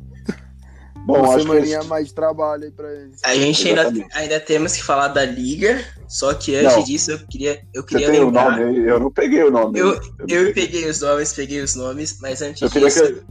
Bom, 1.05 1.17
Uma 1.19 1.29
acho 1.29 1.37
que 1.37 1.41
semaninha 1.51 1.79
esse- 1.79 1.87
mais 1.87 2.07
de 2.07 2.13
trabalho 2.13 2.63
aí 2.65 2.71
pra 2.71 2.91
eles. 2.93 3.19
A 3.23 3.33
gente 3.35 3.67
ainda, 3.67 3.81
Exatamente. 3.81 4.17
ainda 4.17 4.39
temos 4.39 4.73
que 4.75 4.83
falar 4.83 5.07
da 5.07 5.25
Liga, 5.25 5.83
só 6.07 6.33
que 6.33 6.55
antes 6.55 6.75
Não. 6.75 6.83
disso 6.83 7.11
eu 7.11 7.19
queria, 7.27 7.61
eu 7.73 7.81
Você 7.81 7.87
queria 7.87 8.11
tem 8.11 8.19
o 8.21 8.25
lembrar. 8.25 8.51
nome 8.59 8.63
aí? 8.63 8.87
Eu 8.87 8.99
não 8.99 9.11
peguei 9.11 9.43
o 9.43 9.49
nome. 9.51 9.79
Eu- 9.79 9.95
não 9.95 10.01
Eu 10.27 10.45
peguei. 10.47 10.53
peguei 10.53 10.89
os 10.89 11.01
nomes, 11.01 11.33
peguei 11.33 11.61
os 11.61 11.75
nomes, 11.75 12.17
mas 12.21 12.41
antes 12.41 12.61
Eu 12.61 12.69
disso. 12.69 13.03
que- 13.03 13.21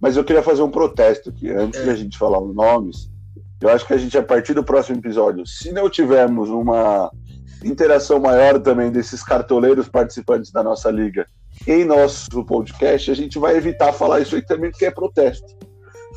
Mas 0.00 0.16
eu 0.16 0.24
queria 0.24 0.42
fazer 0.42 0.62
um 0.62 0.70
protesto 0.70 1.28
aqui, 1.30 1.50
antes 1.50 1.78
É. 1.80 1.84
de 1.84 1.90
a 1.90 1.94
gente 1.94 2.16
falar 2.16 2.40
os 2.40 2.54
nomes. 2.54 3.10
Eu 3.60 3.68
acho 3.68 3.86
que 3.86 3.92
a 3.92 3.98
gente, 3.98 4.16
a 4.16 4.22
partir 4.22 4.54
do 4.54 4.64
próximo 4.64 4.96
episódio, 4.98 5.46
se 5.46 5.70
não 5.72 5.90
tivermos 5.90 6.48
uma 6.48 7.10
interação 7.62 8.18
maior 8.18 8.58
também 8.60 8.90
desses 8.90 9.22
cartoleiros 9.22 9.88
participantes 9.88 10.50
da 10.50 10.62
nossa 10.62 10.90
liga 10.90 11.26
em 11.66 11.84
nosso 11.84 12.42
podcast, 12.46 13.10
a 13.10 13.14
gente 13.14 13.38
vai 13.38 13.56
evitar 13.56 13.92
falar 13.92 14.20
isso 14.20 14.34
aí 14.36 14.42
também, 14.42 14.70
porque 14.70 14.86
é 14.86 14.90
protesto. 14.90 15.46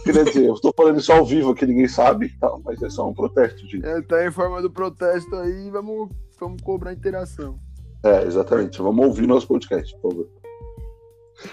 Quer 0.04 0.24
dizer, 0.26 0.46
eu 0.46 0.54
estou 0.54 0.74
falando 0.76 1.00
isso 1.00 1.12
ao 1.14 1.26
vivo 1.26 1.56
que 1.56 1.66
ninguém 1.66 1.88
sabe, 1.88 2.30
tá, 2.38 2.52
mas 2.64 2.82
é 2.82 2.90
só 2.90 3.08
um 3.08 3.14
protesto, 3.14 3.62
gente. 3.62 3.86
É, 3.86 4.02
tá 4.02 4.26
em 4.26 4.32
forma 4.32 4.62
do 4.62 4.70
protesto 4.70 5.34
aí, 5.38 5.70
vamos, 5.70 6.10
vamos 6.40 6.62
cobrar 6.62 6.92
interação. 6.92 7.58
É, 8.04 8.24
exatamente. 8.24 8.82
Vamos 8.82 9.06
ouvir 9.06 9.26
nosso 9.26 9.48
podcast, 9.48 9.96
por 10.00 10.12
favor. 10.12 10.30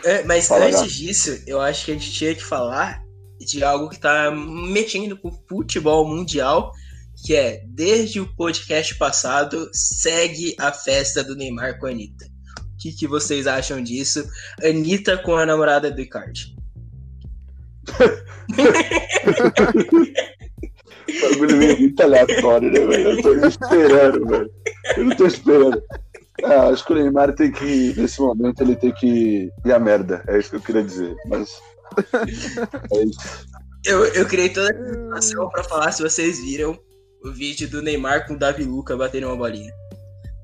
É, 0.05 0.25
mas 0.25 0.49
Fala, 0.49 0.65
antes 0.65 0.81
Gato. 0.81 0.93
disso, 0.93 1.43
eu 1.47 1.61
acho 1.61 1.85
que 1.85 1.93
a 1.93 1.95
gente 1.95 2.13
tinha 2.13 2.35
que 2.35 2.45
falar 2.45 3.05
de 3.39 3.65
algo 3.65 3.89
que 3.89 3.99
tá 3.99 4.31
mexendo 4.31 5.17
com 5.17 5.29
o 5.29 5.39
futebol 5.49 6.07
mundial, 6.07 6.73
que 7.25 7.35
é, 7.35 7.63
desde 7.69 8.21
o 8.21 8.35
podcast 8.35 8.97
passado, 8.99 9.71
segue 9.73 10.55
a 10.59 10.73
festa 10.73 11.23
do 11.23 11.37
Neymar 11.37 11.79
com 11.79 11.87
a 11.87 11.91
Anitta. 11.91 12.27
O 12.27 12.83
que, 12.83 12.93
que 12.93 13.07
vocês 13.07 13.47
acham 13.47 13.83
disso? 13.83 14.27
Anitta 14.63 15.19
com 15.19 15.37
a 15.37 15.47
namorada 15.47 15.91
do 15.91 16.01
Icardi. 16.01 16.60
O 21.09 21.31
bagulho 21.33 21.57
meio 21.57 21.79
muito 21.79 22.03
aleatório, 22.03 22.71
né, 22.71 22.81
velho? 22.87 23.11
Eu 23.11 23.23
tô 23.23 23.47
esperando, 23.47 24.27
velho. 24.27 24.51
Eu 24.97 25.05
não 25.05 25.17
tô 25.17 25.27
esperando. 25.27 25.83
Ah, 26.45 26.69
acho 26.69 26.85
que 26.85 26.93
o 26.93 26.97
Neymar 26.97 27.35
tem 27.35 27.51
que, 27.51 27.95
nesse 27.97 28.21
momento, 28.21 28.63
ele 28.63 28.77
tem 28.77 28.93
que 28.93 29.51
ir 29.65 29.73
a 29.73 29.79
merda. 29.79 30.23
É 30.27 30.39
isso 30.39 30.51
que 30.51 30.57
eu 30.57 30.61
queria 30.61 30.83
dizer. 30.83 31.15
Mas. 31.27 31.61
É 32.93 33.03
isso. 33.05 33.47
Eu, 33.85 34.05
eu 34.07 34.27
criei 34.27 34.49
toda 34.51 34.71
a 34.71 35.21
situação 35.21 35.49
pra 35.51 35.65
falar 35.65 35.93
se 35.93 36.03
vocês 36.03 36.39
viram 36.41 36.79
o 37.25 37.33
vídeo 37.33 37.69
do 37.69 37.83
Neymar 37.83 38.27
com 38.27 38.35
o 38.35 38.39
Davi 38.39 38.65
Luca 38.65 38.97
batendo 38.97 39.27
uma 39.27 39.37
bolinha. 39.37 39.73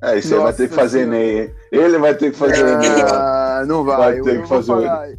É, 0.03 0.18
isso 0.18 0.35
aí 0.35 0.40
vai 0.40 0.53
ter 0.53 0.68
que 0.68 0.75
fazer 0.75 1.12
hein? 1.12 1.55
Ele 1.72 1.99
vai 1.99 2.14
ter 2.14 2.31
que 2.31 2.37
fazer. 2.37 2.64
Ah, 3.11 3.64
não 3.66 3.85
vai. 3.85 3.96
Vai 3.96 4.20
ter 4.20 4.37
eu 4.37 4.42
que 4.42 4.49
fazer. 4.49 5.18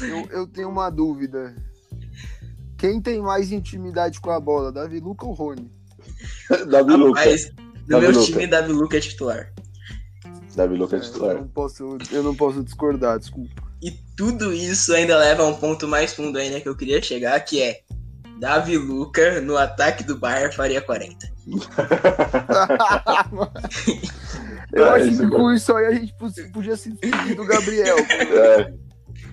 Eu, 0.00 0.26
eu 0.30 0.46
tenho 0.46 0.68
uma 0.68 0.90
dúvida. 0.90 1.54
Quem 2.78 3.00
tem 3.00 3.20
mais 3.22 3.50
intimidade 3.52 4.20
com 4.20 4.30
a 4.30 4.38
bola, 4.40 4.70
Davi 4.72 5.00
Luca 5.00 5.24
ou 5.26 5.32
Rony? 5.32 5.70
Davi 6.68 6.92
Luca. 6.94 7.20
Rapaz, 7.20 7.50
no 7.54 7.86
Davi 7.86 8.06
meu 8.08 8.10
Luca. 8.12 8.26
time, 8.32 8.46
Davi 8.46 8.72
Luca 8.72 8.96
é 8.96 9.00
titular. 9.00 9.52
Davi 10.54 10.76
Luca 10.76 10.96
é 10.96 10.98
Eu 10.98 11.02
titular. 11.02 11.34
não 11.36 11.48
posso, 11.48 11.98
eu 12.10 12.22
não 12.22 12.34
posso 12.34 12.62
discordar, 12.64 13.18
desculpa. 13.18 13.62
E 13.82 13.90
tudo 14.16 14.52
isso 14.52 14.92
ainda 14.94 15.18
leva 15.18 15.42
a 15.42 15.46
um 15.46 15.54
ponto 15.54 15.86
mais 15.86 16.12
fundo 16.14 16.38
ainda 16.38 16.60
que 16.60 16.68
eu 16.68 16.76
queria 16.76 17.02
chegar, 17.02 17.38
que 17.40 17.60
é 17.62 17.80
Davi 18.40 18.76
Luca 18.78 19.40
no 19.40 19.56
ataque 19.56 20.02
do 20.04 20.16
Bayern 20.18 20.54
faria 20.54 20.80
40. 20.82 21.26
eu 24.72 24.84
É, 24.86 24.88
acho 24.90 25.16
que 25.18 25.28
com 25.28 25.52
isso 25.52 25.74
aí 25.74 25.86
a 25.86 25.92
gente 25.92 26.12
podia- 26.14 26.48
podia 26.52 26.76
se 26.76 26.90
despedir 26.90 27.34
do 27.36 27.44
Gabriel. 27.44 27.96
É. 27.98 28.72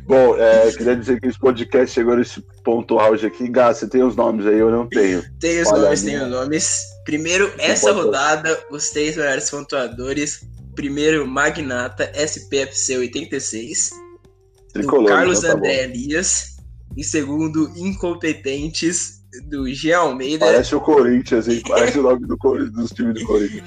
Bom, 0.06 0.38
é, 0.38 0.72
queria 0.72 0.96
dizer 0.96 1.20
que 1.22 1.28
esse 1.28 1.40
podcast 1.40 1.94
chegou 1.94 2.18
nesse 2.18 2.42
ponto 2.64 3.00
auge 3.00 3.26
aqui. 3.26 3.48
Gá, 3.48 3.74
você 3.74 3.88
tem 3.88 4.04
os 4.04 4.16
nomes 4.16 4.46
aí? 4.46 4.60
Eu 4.60 4.70
não 4.70 4.88
tenho. 4.88 5.24
Tem 5.40 5.62
os 5.62 5.70
Olha 5.70 5.84
nomes, 5.84 6.04
tem 6.04 6.22
os 6.22 6.30
nomes. 6.30 6.82
Primeiro, 7.06 7.54
essa 7.58 7.92
rodada, 7.92 8.60
os 8.70 8.90
três 8.90 9.16
melhores 9.16 9.50
pontuadores. 9.50 10.42
Primeiro, 10.76 11.28
Magnata 11.28 12.12
SPFC 12.16 12.98
86. 12.98 13.90
do 13.90 14.74
Tricolor. 14.74 15.08
Carlos 15.08 15.40
então 15.40 15.52
tá 15.52 15.56
bom. 15.56 15.66
André 15.66 15.84
Elias. 15.84 16.58
Em 16.98 17.04
segundo, 17.04 17.72
Incompetentes, 17.76 19.24
do 19.46 19.68
G 19.74 19.94
Almeida. 19.94 20.46
Parece 20.46 20.76
o 20.76 20.82
Corinthians, 20.82 21.48
hein? 21.48 21.62
Parece 21.68 22.00
o 22.00 22.04
nome 22.04 22.28
do 22.28 22.38
dos 22.72 22.92
times 22.92 23.20
do 23.20 23.26
Corinthians. 23.26 23.66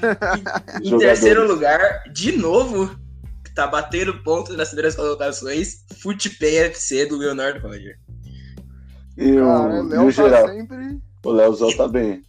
Em 0.83 0.99
terceiro 0.99 1.47
lugar, 1.47 2.05
de 2.13 2.33
novo, 2.33 2.91
tá 3.57 3.67
batendo 3.67 4.23
ponto 4.23 4.53
nas 4.53 4.69
primeiras 4.69 4.95
colocações, 4.95 5.85
Fute 6.01 6.31
PFC 6.31 7.07
do 7.07 7.17
Leonardo 7.17 7.67
Roger. 7.67 7.99
E 9.17 9.33
o, 9.33 9.47
Cara, 9.47 9.83
o 9.83 9.89
Léo 9.89 10.11
geral. 10.11 10.47
tá 10.47 10.53
sempre. 10.53 11.01
O 11.25 11.33
Leozão 11.33 11.77
tá 11.77 11.89
bem. 11.89 12.23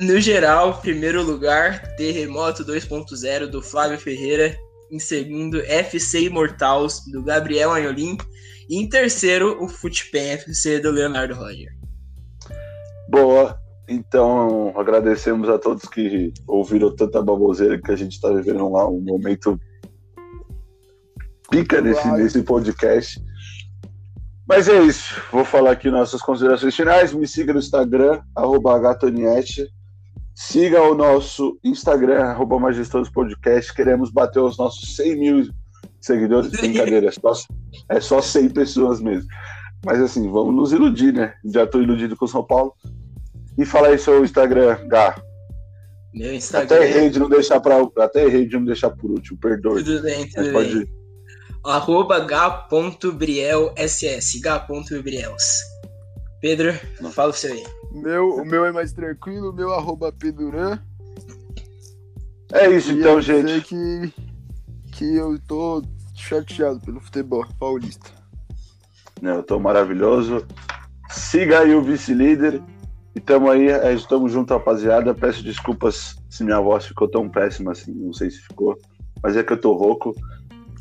No 0.00 0.20
geral, 0.20 0.80
primeiro 0.80 1.22
lugar, 1.22 1.94
Terremoto 1.94 2.64
2.0 2.64 3.46
do 3.46 3.62
Flávio 3.62 3.98
Ferreira. 3.98 4.56
Em 4.90 4.98
segundo, 4.98 5.60
FC 5.60 6.22
Imortals 6.22 7.04
do 7.10 7.22
Gabriel 7.22 7.70
Anholim. 7.70 8.18
E 8.68 8.76
em 8.76 8.88
terceiro, 8.88 9.62
o 9.62 9.68
Fute 9.68 10.10
PFC 10.10 10.80
do 10.80 10.90
Leonardo 10.90 11.34
Roger. 11.34 11.68
Boa. 13.08 13.58
Então, 13.88 14.72
agradecemos 14.76 15.48
a 15.48 15.58
todos 15.58 15.88
que 15.88 16.32
ouviram 16.46 16.94
tanta 16.94 17.22
baboseira 17.22 17.80
que 17.80 17.92
a 17.92 17.96
gente 17.96 18.20
tá 18.20 18.30
vivendo 18.30 18.68
lá, 18.70 18.88
um 18.88 19.00
momento 19.00 19.60
pica 21.52 21.82
nesse, 21.82 22.10
nesse 22.12 22.42
podcast. 22.42 23.22
Mas 24.48 24.68
é 24.68 24.82
isso. 24.82 25.20
Vou 25.30 25.44
falar 25.44 25.72
aqui 25.72 25.90
nossas 25.90 26.22
considerações 26.22 26.74
finais. 26.74 27.12
Me 27.12 27.28
siga 27.28 27.52
no 27.52 27.58
Instagram, 27.58 28.20
arroba 28.34 28.78
gatoniette. 28.78 29.68
Siga 30.34 30.82
o 30.82 30.94
nosso 30.94 31.58
Instagram, 31.62 32.22
arroba 32.22 32.58
Majestoso 32.58 33.12
Podcast. 33.12 33.72
Queremos 33.74 34.10
bater 34.10 34.40
os 34.40 34.56
nossos 34.56 34.96
100 34.96 35.16
mil 35.16 35.50
seguidores. 36.00 36.50
Brincadeira, 36.50 37.08
é 37.08 37.10
só, 37.10 37.32
é 37.90 38.00
só 38.00 38.22
100 38.22 38.48
pessoas 38.48 39.00
mesmo. 39.00 39.28
Mas 39.84 40.00
assim, 40.00 40.30
vamos 40.30 40.54
nos 40.54 40.72
iludir, 40.72 41.12
né? 41.12 41.34
Já 41.44 41.66
tô 41.66 41.82
iludido 41.82 42.16
com 42.16 42.26
São 42.26 42.42
Paulo. 42.42 42.72
E 43.58 43.66
fala 43.66 43.88
aí 43.88 43.98
seu 43.98 44.24
Instagram, 44.24 44.78
Gá. 44.88 45.14
Meu 46.14 46.32
Instagram. 46.32 46.76
Até 46.76 46.88
errei 46.88 47.10
de 47.10 47.18
não 47.18 47.28
deixar 47.28 47.60
para 47.60 47.76
até 47.98 48.24
errei 48.24 48.46
de 48.46 48.56
não 48.56 48.64
deixar 48.64 48.90
por 48.90 49.10
último, 49.10 49.38
perdoe. 49.38 49.84
Tudo 49.84 50.02
bem, 50.02 50.20
Mas 50.20 50.32
tudo 50.32 50.52
pode 50.52 50.72
bem. 50.72 50.82
ir. 50.82 51.01
Arroba 51.64 52.20
G.brielss. 52.20 53.80
G.briels. 54.88 55.72
Pedro, 56.40 56.74
fala 57.12 57.30
o 57.30 57.32
seu 57.32 57.52
aí. 57.52 57.64
Meu, 57.92 58.30
o 58.30 58.44
meu 58.44 58.64
é 58.64 58.72
mais 58.72 58.92
tranquilo, 58.92 59.50
o 59.50 59.52
meu 59.52 59.72
arroba 59.72 60.10
Peduran. 60.10 60.78
É 62.52 62.68
isso 62.68 62.90
então, 62.90 63.20
gente. 63.20 63.60
Que, 63.60 64.12
que 64.92 65.16
eu 65.16 65.38
tô 65.46 65.82
chateado 66.16 66.80
pelo 66.80 67.00
futebol 67.00 67.46
paulista. 67.60 68.10
Né, 69.20 69.30
Eu 69.36 69.42
tô 69.42 69.60
maravilhoso. 69.60 70.44
Siga 71.10 71.60
aí 71.60 71.74
o 71.74 71.82
vice-líder. 71.82 72.60
E 73.14 73.20
tamo 73.20 73.50
aí, 73.50 73.68
é, 73.68 73.92
estamos 73.92 74.32
junto, 74.32 74.52
rapaziada. 74.52 75.14
Peço 75.14 75.44
desculpas 75.44 76.16
se 76.28 76.42
minha 76.42 76.60
voz 76.60 76.86
ficou 76.86 77.08
tão 77.08 77.28
péssima 77.28 77.72
assim, 77.72 77.92
não 77.92 78.12
sei 78.12 78.30
se 78.30 78.38
ficou. 78.38 78.76
Mas 79.22 79.36
é 79.36 79.44
que 79.44 79.52
eu 79.52 79.60
tô 79.60 79.74
rouco. 79.74 80.14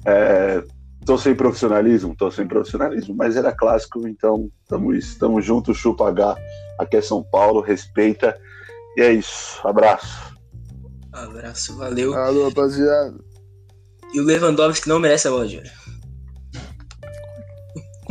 É, 0.05 0.63
tô 1.05 1.17
sem 1.17 1.35
profissionalismo, 1.35 2.15
tô 2.15 2.31
sem 2.31 2.47
profissionalismo, 2.47 3.15
mas 3.15 3.35
era 3.35 3.51
clássico, 3.51 4.07
então 4.07 4.49
tamo 4.67 4.91
tamo 5.19 5.41
junto, 5.41 5.73
chupa 5.73 6.09
H. 6.09 6.35
Aqui 6.79 6.97
é 6.97 7.01
São 7.01 7.23
Paulo, 7.23 7.61
respeita. 7.61 8.37
E 8.97 9.01
é 9.01 9.13
isso. 9.13 9.59
Abraço. 9.63 10.35
Abraço, 11.13 11.77
valeu. 11.77 12.13
Alô, 12.13 12.47
rapaziada. 12.47 13.17
E 14.13 14.19
o 14.19 14.23
Lewandowski 14.23 14.89
não 14.89 14.99
merece 14.99 15.27
a 15.27 15.31
bola 15.31 15.47
de 15.47 15.57
ouro. 15.57 15.69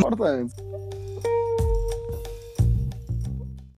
Corta 0.00 0.24
antes. 0.24 0.69